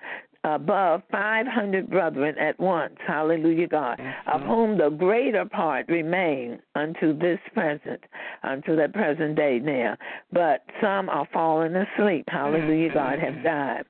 [0.45, 2.95] above 500 brethren at once.
[3.05, 3.99] Hallelujah, God.
[4.31, 8.01] Of whom the greater part remain unto this present,
[8.43, 9.97] unto the present day now.
[10.31, 12.25] But some are fallen asleep.
[12.27, 13.85] Hallelujah, God, have died.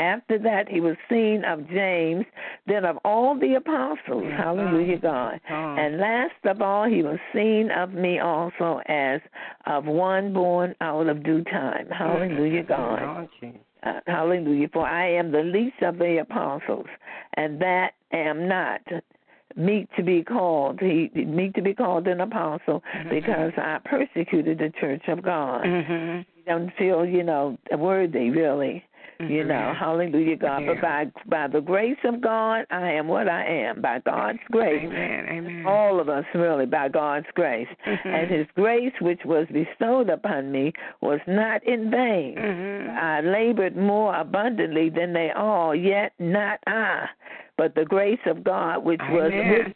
[0.00, 2.24] After that, he was seen of James,
[2.68, 4.22] then of all the apostles.
[4.26, 5.02] Yes, Hallelujah, sir.
[5.02, 5.40] God.
[5.50, 9.20] And last of all, he was seen of me also as
[9.66, 11.88] of one born out of due time.
[11.90, 13.28] Hallelujah, God.
[13.82, 14.68] Uh, hallelujah.
[14.72, 16.86] For I am the least of the apostles,
[17.34, 18.80] and that am not
[19.56, 20.80] meet to be called.
[20.80, 25.64] He meet to be called an apostle because I persecuted the church of God.
[25.64, 26.26] Mhm.
[26.46, 28.84] Don't feel, you know, worthy really.
[29.20, 29.76] You know, Mhm.
[29.76, 30.64] hallelujah, God.
[30.64, 33.80] But by by the grace of God, I am what I am.
[33.80, 35.26] By God's grace, Amen.
[35.28, 35.66] Amen.
[35.66, 37.68] all of us really by God's grace.
[37.84, 38.06] Mhm.
[38.06, 42.36] And his grace which was bestowed upon me was not in vain.
[42.36, 42.96] Mhm.
[42.96, 47.08] I labored more abundantly than they all, yet not I,
[47.56, 49.74] but the grace of God which was with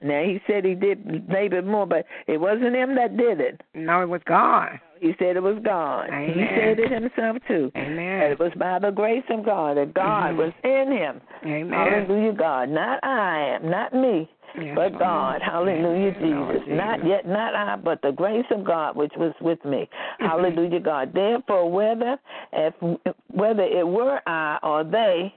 [0.00, 3.60] now he said he did labor more, but it wasn't him that did it.
[3.74, 4.78] No, it was God.
[5.00, 6.10] He said it was God.
[6.10, 7.70] He said it himself too.
[7.76, 8.32] Amen.
[8.32, 10.36] it was by the grace of God that God Mhm.
[10.36, 11.20] was in him.
[11.44, 11.72] Amen.
[11.72, 12.68] Hallelujah, God.
[12.68, 14.98] Not I am, not me, Yes, but Lord.
[14.98, 15.42] God.
[15.42, 16.68] Hallelujah, Yes, Lord Jesus.
[16.76, 19.88] Not yet, not I, but the grace of God which was with me.
[20.18, 21.12] Hallelujah, God.
[21.12, 22.18] Therefore, whether
[22.52, 22.74] if
[23.32, 25.32] whether it were I or they,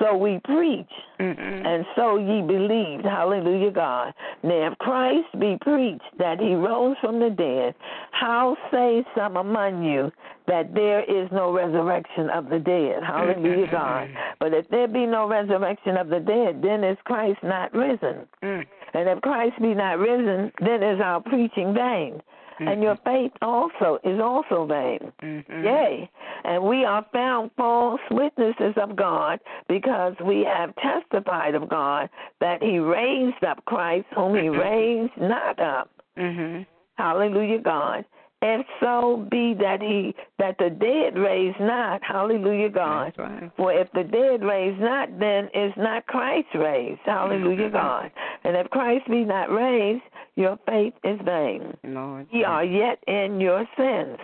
[0.00, 1.64] so we preach, Mhm.
[1.66, 3.04] and so ye believed.
[3.04, 4.14] Hallelujah, God.
[4.42, 7.74] Now, if Christ be preached that he rose from the dead,
[8.10, 10.10] how say some among you
[10.46, 13.02] that there is no resurrection of the dead?
[13.04, 14.08] Hallelujah, God.
[14.38, 18.26] But if there be no resurrection of the dead, then is Christ not risen.
[18.42, 18.66] Mm.
[18.94, 22.20] And if Christ be not risen, then is our preaching vain.
[22.68, 25.12] And your faith also is also vain.
[25.22, 25.64] Mhm.
[25.64, 26.10] Yea,
[26.44, 32.62] and we are found false witnesses of God because we have testified of God that
[32.62, 35.88] He raised up Christ, whom He raised not up.
[36.16, 36.66] Mhm.
[36.98, 38.04] Hallelujah, God.
[38.42, 43.12] If so be that He that the dead raised not, Hallelujah, God.
[43.18, 43.50] Right.
[43.56, 47.00] For if the dead raise not, then is not Christ raised.
[47.04, 48.10] Hallelujah, God.
[48.44, 50.02] And if Christ be not raised,
[50.36, 51.76] your faith is vain.
[51.84, 52.28] Lord.
[52.32, 54.18] Ye are yet in your sins.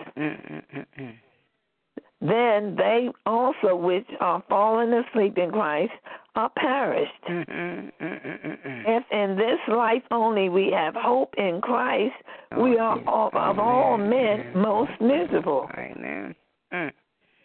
[2.19, 5.93] Then they also which are fallen asleep in Christ
[6.35, 7.11] are perished.
[7.27, 12.15] If in this life only we have hope in Christ,
[12.61, 15.69] we are oh, of, of all men most miserable.
[15.77, 16.35] Amen.
[16.73, 16.91] Mm.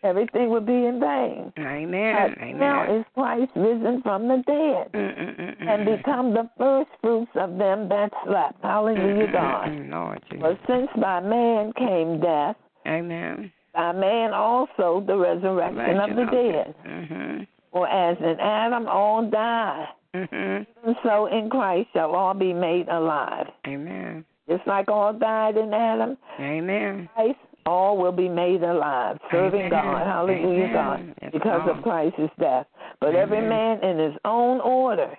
[0.05, 1.53] Everything would be in vain.
[1.59, 2.35] Amen.
[2.37, 3.01] But now Amen.
[3.01, 5.69] is Christ risen from the dead Mm-mm-mm-mm.
[5.69, 5.97] and mm.
[5.97, 8.59] become the first fruits of them that slept.
[8.63, 9.91] Hallelujah, mm, mm, God.
[9.91, 12.57] Lord For since by man came death,
[12.87, 13.53] Amen.
[13.73, 16.75] by man also the resurrection of the dead.
[16.85, 17.47] Mhm.
[17.71, 20.67] For as in Adam all die, Mhm.
[21.05, 23.49] so in Christ shall all be made alive.
[23.67, 24.25] Amen.
[24.49, 27.09] Just like all died in Adam, Amen.
[27.15, 29.71] Christ, all will be made alive, serving Amen.
[29.71, 30.07] God.
[30.07, 31.15] Hallelujah, Amen.
[31.21, 32.67] God, because of Christ's death.
[33.01, 35.17] But every man in his own order.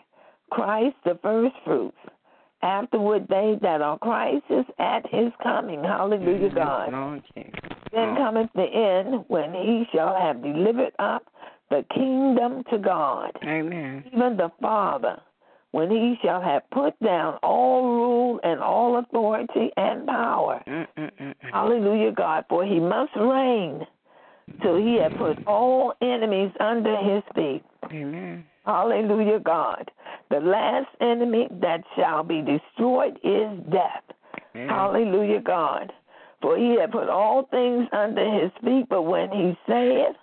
[0.51, 1.97] Christ the first fruits.
[2.61, 5.83] Afterward, they that are Christ's at his coming.
[5.83, 7.21] Hallelujah, Yes, God.
[7.35, 7.51] Jesus.
[7.91, 11.23] Then cometh the end when he shall have delivered up
[11.69, 13.31] the kingdom to God.
[13.43, 14.03] Amen.
[14.13, 15.19] even the Father,
[15.73, 20.63] when he shall have put down all rule and all authority and power.
[20.67, 21.33] Mm-mm-mm-mm.
[21.51, 23.81] Hallelujah, God, for he must reign
[24.61, 27.63] till he have put all enemies under his feet.
[27.91, 28.45] Amen.
[28.67, 29.89] Hallelujah, God.
[30.29, 34.03] The last enemy that shall be destroyed is death.
[34.55, 34.69] Amen.
[34.69, 35.91] Hallelujah, God.
[36.43, 40.15] For he had put all things under his feet, but when he saith,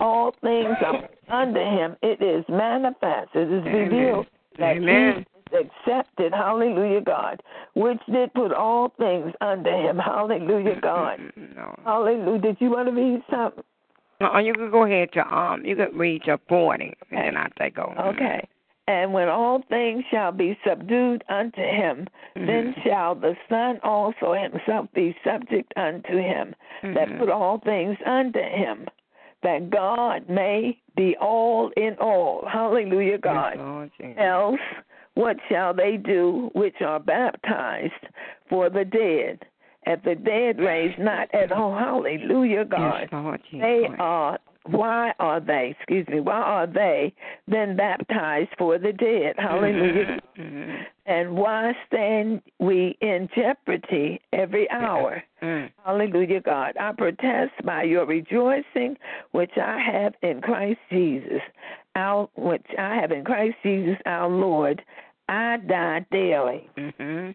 [0.00, 4.26] all things are under him, it is manifest, it is revealed
[4.58, 5.26] that Amen.
[5.50, 7.42] he accepted, hallelujah, God,
[7.74, 11.20] which did put all things under him, hallelujah, God.
[11.36, 11.74] No.
[11.84, 12.40] Hallelujah.
[12.40, 13.64] Did you want to read something?
[14.20, 15.64] No, you can go ahead to um.
[15.64, 17.98] You can read your forty, and then I take over.
[17.98, 18.48] Okay.
[18.88, 22.46] And when all things shall be subdued unto him, mm-hmm.
[22.46, 26.94] then shall the Son also himself be subject unto him mm-hmm.
[26.94, 28.86] that put all things under him,
[29.42, 32.46] that God may be all in all.
[32.50, 33.90] Hallelujah, God.
[34.00, 34.60] Yes, Else,
[35.14, 37.92] what shall they do which are baptized
[38.48, 39.44] for the dead?
[39.88, 43.02] If the dead raise not at all, hallelujah, God.
[43.02, 44.38] Yes, Lord, they are
[44.70, 47.12] why are they, excuse me, why are they
[47.48, 49.34] then baptized for the dead?
[49.38, 50.20] Hallelujah.
[50.38, 50.82] Mm-hmm.
[51.06, 55.22] And why stand we in jeopardy every hour?
[55.42, 55.66] Mm-hmm.
[55.84, 56.76] Hallelujah, God.
[56.78, 58.96] I protest by your rejoicing,
[59.32, 61.40] which I have in Christ Jesus,
[61.94, 64.82] our, which I have in Christ Jesus our Lord.
[65.28, 66.68] I die daily.
[66.76, 67.30] Mm-hmm.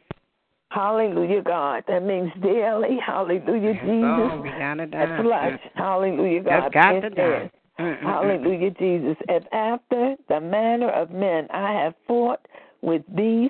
[0.72, 1.84] Hallelujah, God.
[1.89, 2.97] That means daily.
[3.05, 4.03] Hallelujah, Yes, Jesus.
[4.03, 4.88] Lord, we gotta.
[4.89, 5.59] That flesh.
[5.76, 6.63] Hallelujah, God.
[6.63, 7.51] That's got to die.
[7.78, 8.01] Mm-mm-mm.
[8.01, 9.17] Hallelujah, Jesus.
[9.28, 12.47] If after the manner of men I have fought
[12.82, 13.49] with these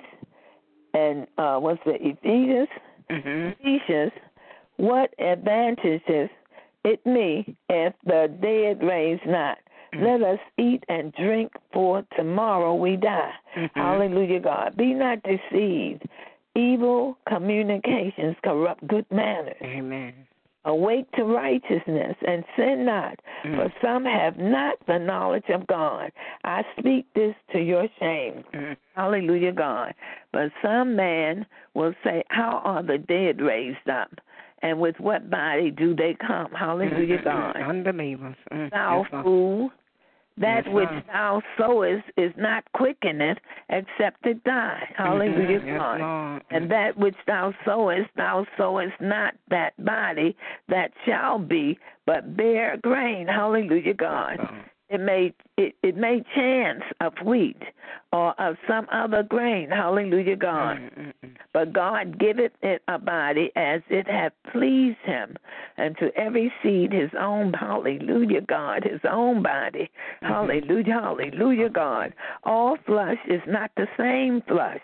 [0.94, 2.68] and uh what's the Ephesians,
[3.08, 3.54] Mhm.
[3.60, 4.12] Ephesians,
[4.78, 6.30] what advantages
[6.84, 9.58] it me if the dead raise not?
[9.94, 10.20] Mm.
[10.20, 13.32] Let us eat and drink, for tomorrow we die.
[13.54, 13.70] Mhm.
[13.74, 14.76] Hallelujah, God.
[14.76, 16.02] Be not deceived.
[16.54, 19.56] Evil communications corrupt good manners.
[19.62, 20.12] Amen.
[20.64, 23.56] Awake to righteousness and sin not, Mm.
[23.56, 26.12] for some have not the knowledge of God.
[26.44, 28.44] I speak this to your shame.
[28.52, 28.76] Mm.
[28.94, 29.92] Hallelujah, God.
[30.32, 34.12] But some man will say, How are the dead raised up?
[34.62, 36.52] And with what body do they come?
[36.52, 37.56] Hallelujah, God.
[37.56, 38.36] Unbelievers.
[38.52, 38.70] Mm.
[38.70, 39.70] Thou Yes, fool,
[40.38, 44.88] that Yes, which thou sowest is not quickeneth, except it die.
[44.96, 45.60] Hallelujah.
[45.64, 46.00] Yes, God.
[46.00, 46.42] Lord.
[46.50, 50.36] And that which thou sowest, thou sowest not that body
[50.68, 53.26] that shall be, but bare grain.
[53.26, 54.38] Hallelujah, God.
[54.38, 54.64] Mm.
[54.92, 57.62] It may it, it may chance of wheat
[58.12, 59.70] or of some other grain.
[59.70, 60.76] Hallelujah, God.
[60.76, 61.36] Mm-mm-mm.
[61.54, 65.36] But God giveth it a body as it hath pleased him,
[65.78, 69.90] and to every seed his own hallelujah, God, his own body.
[70.22, 70.26] Mm-hmm.
[70.26, 72.12] Hallelujah, hallelujah, God.
[72.44, 74.82] All flesh is not the same flesh.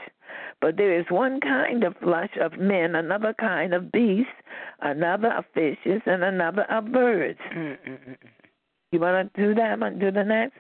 [0.61, 4.33] But there is one kind of flesh of men, another kind of beasts,
[4.81, 7.39] another of fishes, and another of birds.
[7.55, 8.17] Mm-mm-mm.
[8.93, 9.73] You want to do that?
[9.73, 10.55] I'm going to do the next?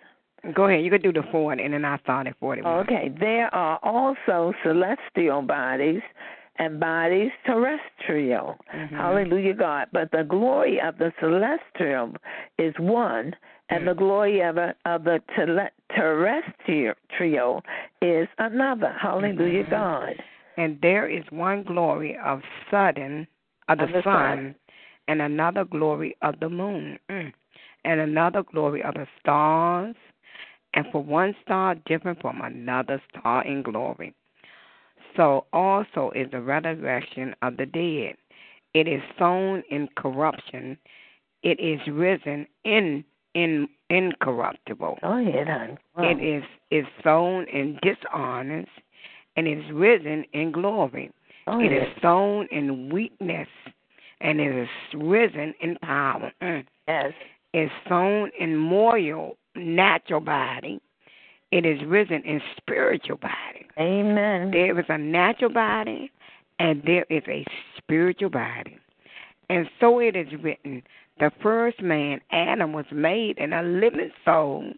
[0.54, 0.84] Go ahead.
[0.84, 2.80] You could do the 40, and then I start at 41.
[2.86, 6.02] Okay, there are also celestial bodies
[6.56, 8.56] and bodies terrestrial.
[8.74, 8.90] Mhm.
[8.90, 9.88] Hallelujah, God.
[9.92, 12.14] But the glory of the celestial
[12.58, 13.34] is one,
[13.70, 17.64] and the glory of, a, of the tele- terrestrial
[18.02, 18.92] is another.
[19.00, 19.70] Hallelujah, Mhm.
[19.70, 20.22] God.
[20.56, 23.26] And there is one glory of sudden
[23.68, 24.54] of the, Of the sun, sun.
[25.08, 27.32] and another glory of the moon, mm.
[27.88, 29.96] And another glory of the stars,
[30.74, 34.14] and for one star different from another star in glory.
[35.16, 38.16] So also is the resurrection of the dead.
[38.74, 40.76] It is sown in corruption,
[41.42, 44.98] it is risen in in incorruptible.
[45.00, 45.78] Go ahead, hon.
[46.04, 48.68] It is is sown in dishonest,
[49.36, 51.10] and is risen in glory.
[51.46, 51.88] Go It ahead.
[51.88, 53.48] is sown in weakness,
[54.20, 56.30] and it is risen in power.
[56.42, 56.66] Mm.
[56.86, 57.12] Yes.
[57.54, 60.80] It's sown in moral, natural body.
[61.50, 63.66] It is risen in spiritual body.
[63.78, 64.50] Amen.
[64.50, 66.10] There is a natural body,
[66.58, 67.44] and there is a
[67.76, 68.78] spiritual body.
[69.48, 70.82] And so it is written
[71.18, 74.72] the first man, Adam, was made in a living soul.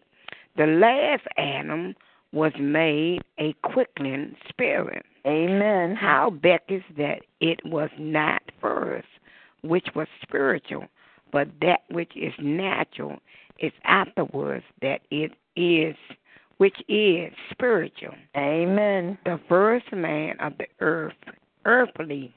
[0.57, 1.93] The last Adam
[2.31, 5.05] was made a quickening spirit.
[5.27, 5.95] Amen.
[5.95, 9.07] How Beckes that it was not first,
[9.61, 10.85] which was spiritual,
[11.31, 13.19] but that which is natural
[13.59, 15.95] is afterwards that it is,
[16.57, 18.13] which is spiritual.
[18.35, 19.17] Amen.
[19.25, 21.13] The first man of the earth,
[21.65, 22.33] earthly.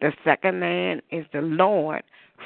[0.00, 2.02] The second man is the Lord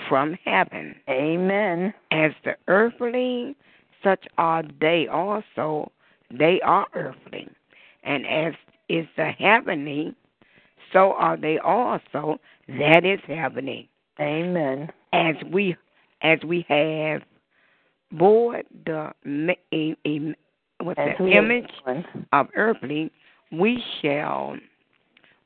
[0.09, 0.95] from heaven.
[1.09, 1.95] Amen.
[2.11, 3.57] As the earthly,
[4.03, 5.91] such are they also.
[6.31, 7.49] They are earthly.
[8.03, 8.55] And as
[8.89, 10.15] is the heavenly,
[10.93, 12.39] so are they also.
[12.69, 13.89] That is heavenly.
[14.21, 14.91] Amen.
[15.17, 15.77] As we,
[16.23, 17.23] as we have
[18.12, 19.12] bore the
[19.73, 20.35] a, a,
[20.81, 21.71] what's that image
[22.33, 23.11] of earthly,
[23.53, 24.57] we shall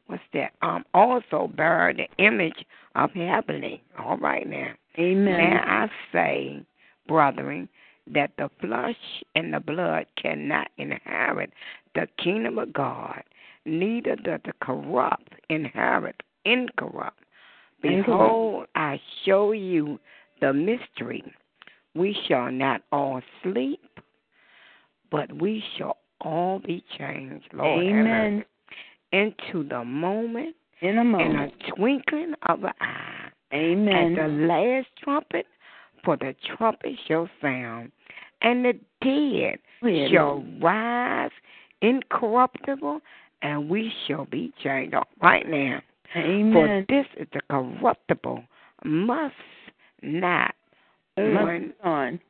[0.06, 0.52] what's that?
[0.62, 3.82] Um also bear the image of heavenly.
[3.98, 4.72] All right now.
[4.98, 5.38] Amen.
[5.38, 6.64] Now I say,
[7.06, 7.68] brethren,
[8.12, 8.96] that the flesh
[9.34, 11.52] and the blood cannot inherit
[11.94, 13.22] the kingdom of God,
[13.64, 17.18] neither does the corrupt inherit incorrupt.
[17.82, 19.98] Behold, I show you
[20.40, 21.24] the mystery.
[21.94, 23.80] We shall not all sleep,
[25.10, 27.84] but we shall all be changed, Lord.
[27.84, 28.44] Amen.
[29.12, 33.30] Into the moment, in a moment, in a twinkling of an eye.
[33.52, 34.16] Amen.
[34.16, 35.46] At the last trumpet,
[36.04, 37.90] for the trumpet shall sound,
[38.42, 41.30] and the dead yeah, shall rise
[41.82, 43.00] incorruptible,
[43.42, 45.82] and we shall be changed right now.
[46.16, 46.52] Amen.
[46.52, 48.44] For this is the corruptible
[48.84, 49.34] must
[50.02, 50.54] not
[51.16, 52.20] must on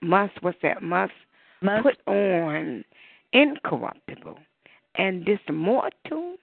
[0.00, 1.12] must what's that must,
[1.60, 2.84] must put on
[3.32, 4.38] incorruptible,
[4.96, 6.36] and this mortal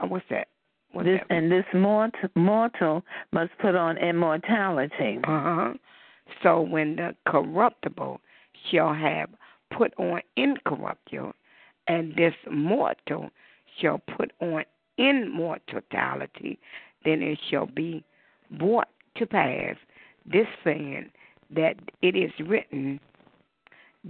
[0.00, 0.48] uh, what's that?
[0.92, 1.34] What's this that?
[1.34, 5.18] and this mortal, mortal must put on immortality.
[5.24, 5.72] Uh huh.
[6.42, 8.20] So when the corruptible
[8.70, 9.30] shall have
[9.76, 11.32] put on incorruptible,
[11.88, 13.30] and this mortal
[13.80, 14.64] shall put on
[14.98, 16.58] immortality,
[17.04, 18.04] then it shall be
[18.58, 19.76] brought to pass
[20.30, 21.10] this saying
[21.54, 23.00] that it is written,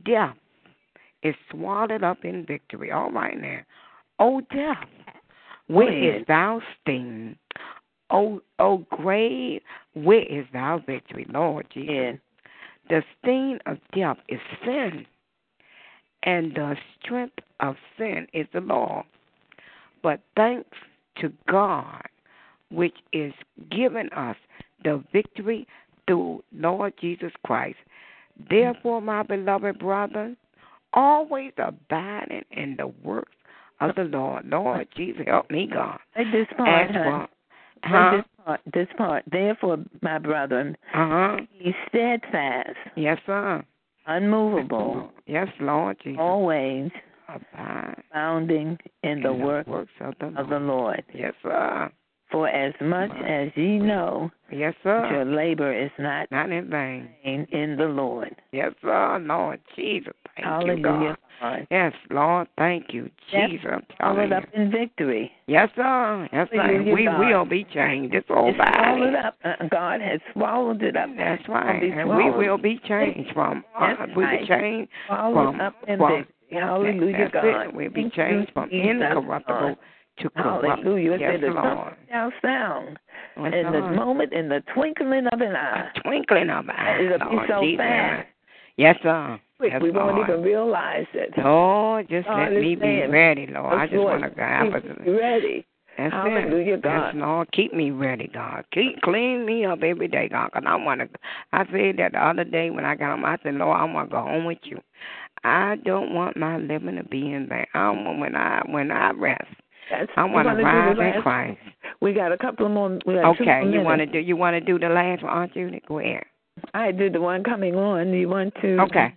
[0.05, 0.37] Death
[1.23, 2.91] is swallowed up in victory.
[2.91, 3.61] All right now.
[4.19, 4.89] O death,
[5.67, 7.37] where is thou sting?
[8.11, 9.63] O, o grave,
[9.95, 11.91] where is thou victory, Lord Jesus?
[11.91, 12.13] Yeah.
[12.89, 15.07] The sting of death is sin,
[16.25, 19.05] and the strength of sin is the law.
[20.03, 20.77] But thanks
[21.21, 22.03] to God,
[22.71, 23.33] which is
[23.71, 24.37] given us
[24.85, 25.67] the victory
[26.07, 27.77] through Lord Jesus Christ.
[28.51, 30.35] Therefore, my beloved brother,
[30.93, 33.33] always abiding in the works
[33.81, 34.47] of the Lord.
[34.47, 35.99] Lord Jesus, help me, God.
[36.17, 37.29] this part, for,
[37.85, 38.17] huh?
[38.17, 39.25] This part, this part.
[39.31, 41.39] Therefore, my brethren, uh-huh.
[41.59, 42.77] be steadfast.
[42.97, 43.63] Yes, sir.
[44.07, 45.11] Unmovable.
[45.27, 46.19] Yes, Lord Jesus.
[46.21, 46.91] Always
[47.29, 51.05] abounding in, in the, the work works of the, of the Lord.
[51.15, 51.91] Yes, sir.
[52.31, 57.11] For as much as ye know, yes, sir, your labor is not not in vain
[57.25, 58.35] in the Lord.
[58.53, 60.15] Yes, sir, Lord Jesus.
[60.35, 60.77] Thank Hallelujah.
[60.77, 61.17] you, God.
[61.43, 61.67] God.
[61.71, 63.61] Yes, Lord, thank you, Jesus.
[63.65, 65.31] Yes, swallowed up in victory.
[65.47, 66.29] Yes, sir.
[66.33, 66.83] Yes, sir.
[66.95, 67.19] We God.
[67.19, 68.15] will be changed.
[68.15, 68.57] It's body.
[68.57, 69.37] swallowed up.
[69.45, 71.11] Uh, God has swallowed it up.
[71.17, 71.83] That's right.
[71.83, 73.65] And we will be changed from.
[73.79, 74.41] Uh, That's we'll right.
[74.41, 75.61] be changed from.
[75.61, 76.35] up in from victory.
[76.61, 77.67] Hallelujah, God.
[77.69, 77.75] It.
[77.75, 79.77] We'll be changed from incorruptible
[80.19, 80.65] to corrupt.
[80.67, 81.17] Hallelujah.
[81.19, 81.97] Yes, the Lord.
[82.11, 82.99] shall sound
[83.37, 85.91] Yes, in the moment, in the twinkling of an eye.
[85.95, 87.01] A twinkling of an eye.
[87.01, 87.79] It'll be so Jesus.
[87.79, 88.29] fast.
[88.77, 89.41] Yes, sir.
[89.59, 91.33] Quick, Yes, we won't even realize it.
[91.39, 93.79] Oh, just let me be ready, Lord.
[93.79, 95.05] I just want to go.
[95.05, 95.67] Be ready.
[95.99, 96.83] That's Hallelujah, it.
[96.83, 97.15] God.
[97.15, 98.65] Yes, Lord, keep me ready, God.
[98.73, 100.51] Keep clean me up every day, God.
[100.53, 101.09] Cause I want to.
[101.53, 103.25] I said that the other day when I got home.
[103.25, 104.79] I said, Lord, I want to go home with you.
[105.45, 107.67] I don't want my living to be in vain.
[107.75, 109.45] I want when I when I rest.
[109.91, 111.59] That's, I want to rise in Christ.
[112.01, 112.99] We got a couple of more.
[113.07, 115.55] We got Okay, you want to do you want to do the last one, Aunt
[115.55, 115.83] Judy?
[115.87, 116.25] Go ahead.
[116.75, 118.13] I did the one coming on.
[118.13, 118.79] You want to?
[118.83, 119.15] Okay.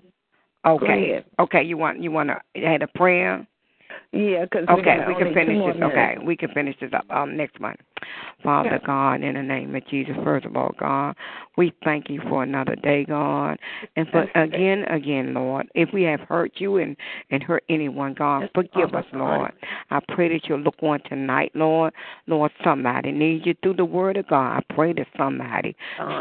[0.65, 1.23] Okay.
[1.39, 1.63] Okay.
[1.63, 3.45] You want you want to had a prayer?
[4.11, 5.83] Yeah, because Okay, we can finish this.
[5.83, 7.79] Okay, we can finish this up um, next month.
[8.43, 8.79] Father.
[8.85, 11.15] God, in the name of Jesus, first of all, God,
[11.57, 13.57] we thank you for another day, God,
[13.95, 16.95] and for again, again, Lord, if we have hurt you and
[17.31, 19.05] and hurt anyone, God, forgive us.
[19.13, 19.51] Lord.
[19.89, 21.93] I pray that you'll look on tonight, Lord.
[22.27, 24.57] Lord, somebody needs you through the Word of God.
[24.57, 25.75] I pray that somebody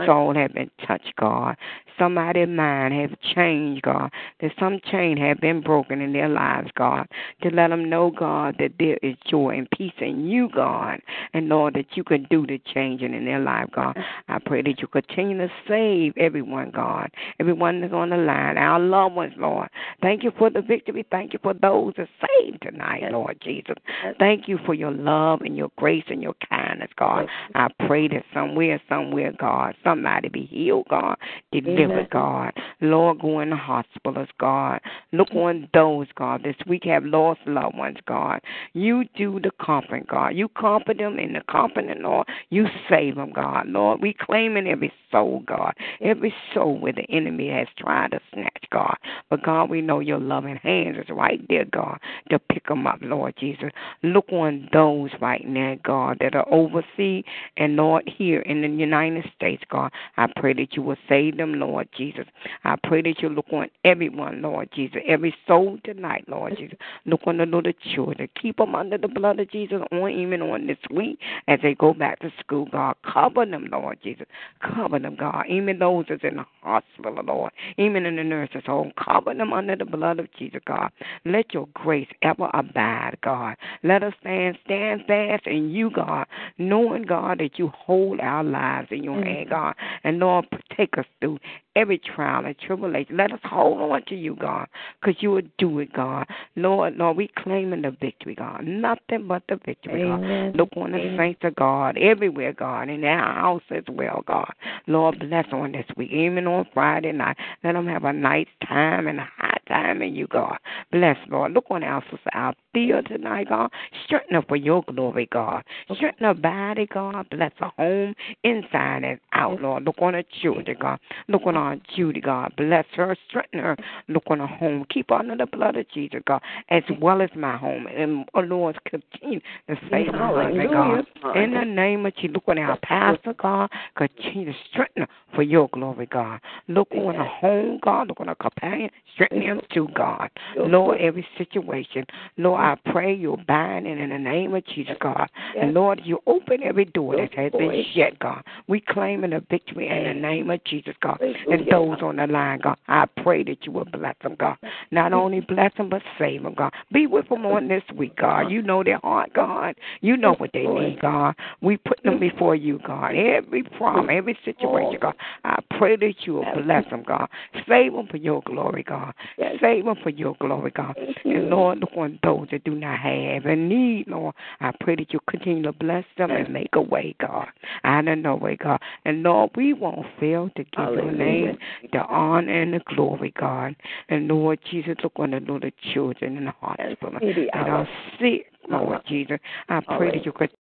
[0.06, 1.56] soul have been touched, God.
[1.98, 4.10] Somebody's mind have changed, God.
[4.40, 7.06] That some chain have been broken in their lives, God.
[7.42, 11.00] To let them know, God, that there is joy and peace in you, God.
[11.32, 13.96] And Lord, that you can do the changing in their life, God.
[14.28, 17.10] I pray that you continue to save everyone, God.
[17.40, 19.68] Everyone that's on the line, our loved ones, Lord.
[20.00, 21.06] Thank you for the victory.
[21.10, 23.76] Thank you for those that saved tonight, Lord Jesus.
[24.18, 27.28] Thank you for your love and your grace and your kindness, God.
[27.54, 31.16] I pray that somewhere, somewhere, God, somebody be healed, God,
[31.52, 32.08] delivered.
[32.10, 32.52] God.
[32.80, 34.80] Lord, go in the hospitals, God.
[35.12, 38.40] Look on those, God, this week have lost loved ones, God.
[38.72, 40.28] You do the comfort, God.
[40.28, 42.26] You comfort them in the comforting, Lord.
[42.50, 43.68] You save them, God.
[43.68, 48.20] Lord, we claim in every soul, God, every soul where the enemy has tried to
[48.32, 48.96] snatch, God.
[49.30, 51.98] But God, we know your loving hands is right there, God,
[52.30, 53.70] to pick them up, Lord Jesus.
[54.02, 57.24] Look on those right now, God, that are overseas
[57.56, 59.92] and Lord here in the United States, God.
[60.16, 62.26] I pray that you will save them, Lord Jesus.
[62.64, 66.78] I pray that you look on everyone, Lord Jesus, every soul tonight, Lord Jesus.
[67.06, 68.28] Look on the little children.
[68.40, 71.92] Keep them under the blood of Jesus on even on this week as they go
[71.92, 72.96] back to school, God.
[73.10, 74.26] Cover them, Lord Jesus.
[74.60, 75.44] Cover them, God.
[75.48, 77.52] Even those that's in the hospital, Lord.
[77.76, 78.92] Even in the nurse's home.
[79.02, 80.90] Cover them under the blood of Jesus, God.
[81.24, 83.56] Let your grace ever abide, God.
[83.82, 86.26] Let us stand, stand fast in you, God,
[86.58, 89.50] knowing, God, that you hold our lives in your hand, mm-hmm.
[89.50, 89.74] God.
[90.02, 91.38] And Lord, take us through
[91.76, 93.16] every trial and tribulation.
[93.16, 94.68] Let us hold on to you, God,
[95.00, 96.26] because you will do it, God.
[96.56, 98.64] Lord, Lord, we claiming the victory, God.
[98.64, 100.52] Nothing but the victory, Amen.
[100.52, 100.56] God.
[100.58, 101.16] Look on the Amen.
[101.34, 104.52] Saints of God everywhere, God, in our house as well, God.
[104.86, 107.36] Lord, bless on this week, even on Friday night.
[107.62, 110.58] Let them have a nice time and a high time in you, God.
[110.92, 111.52] Bless, Lord.
[111.52, 112.30] Look on our sister
[112.74, 113.70] Althea tonight, God.
[114.04, 115.62] Strengthen her for your glory, God.
[115.94, 117.28] Strengthen her body, God.
[117.30, 119.84] Bless her home inside and out, Lord.
[119.84, 120.98] Look on her children, God.
[121.28, 122.52] Look on our Judy, God.
[122.56, 123.16] Bless her.
[123.28, 123.76] Strengthen her.
[124.08, 124.84] Look on her home.
[124.90, 127.86] Keep her under the blood of Jesus, God, as well as my home.
[127.86, 131.36] And, oh, Lord, continue to save my husband, God.
[131.36, 133.70] In the name of Jesus, look on our pastor, God.
[133.96, 136.40] Continue to strengthen her for your glory, God.
[136.68, 138.08] Look on her home, God.
[138.08, 138.90] Look on her companion.
[139.14, 140.30] Strengthen him too, God.
[140.56, 142.04] Lord, every situation.
[142.36, 145.28] Lord, I pray you'll bind it in the name of Jesus, God.
[145.60, 148.42] And Lord, you open every door that has been shut, God.
[148.68, 151.20] We claim a victory in the name of Jesus, God.
[151.20, 154.56] And those on the line, God, I pray that you will bless them, God.
[154.90, 156.72] Not only bless them, but save them, God.
[156.90, 158.48] Be with them on this week, God.
[158.50, 159.74] You know their heart, God.
[160.00, 161.34] You know what they need, God.
[161.60, 163.14] We put them before you, God.
[163.14, 165.14] Every problem, every situation, God.
[165.44, 167.28] I pray that you will bless them, God.
[167.68, 169.12] Save them for your glory, God.
[169.60, 170.96] Save them for your glory, God.
[171.24, 174.34] And Lord, look on those that do not have and need, Lord.
[174.60, 177.48] I pray that you continue to bless them and make a way, God.
[177.82, 178.80] I don't know way, God.
[179.04, 181.58] And Lord, we won't fail to give your name
[181.92, 183.74] the honor and the glory, God.
[184.08, 187.88] And Lord Jesus, look on the little children in the hospital that are
[188.20, 189.38] sick, Lord Jesus.
[189.68, 190.50] I pray that you could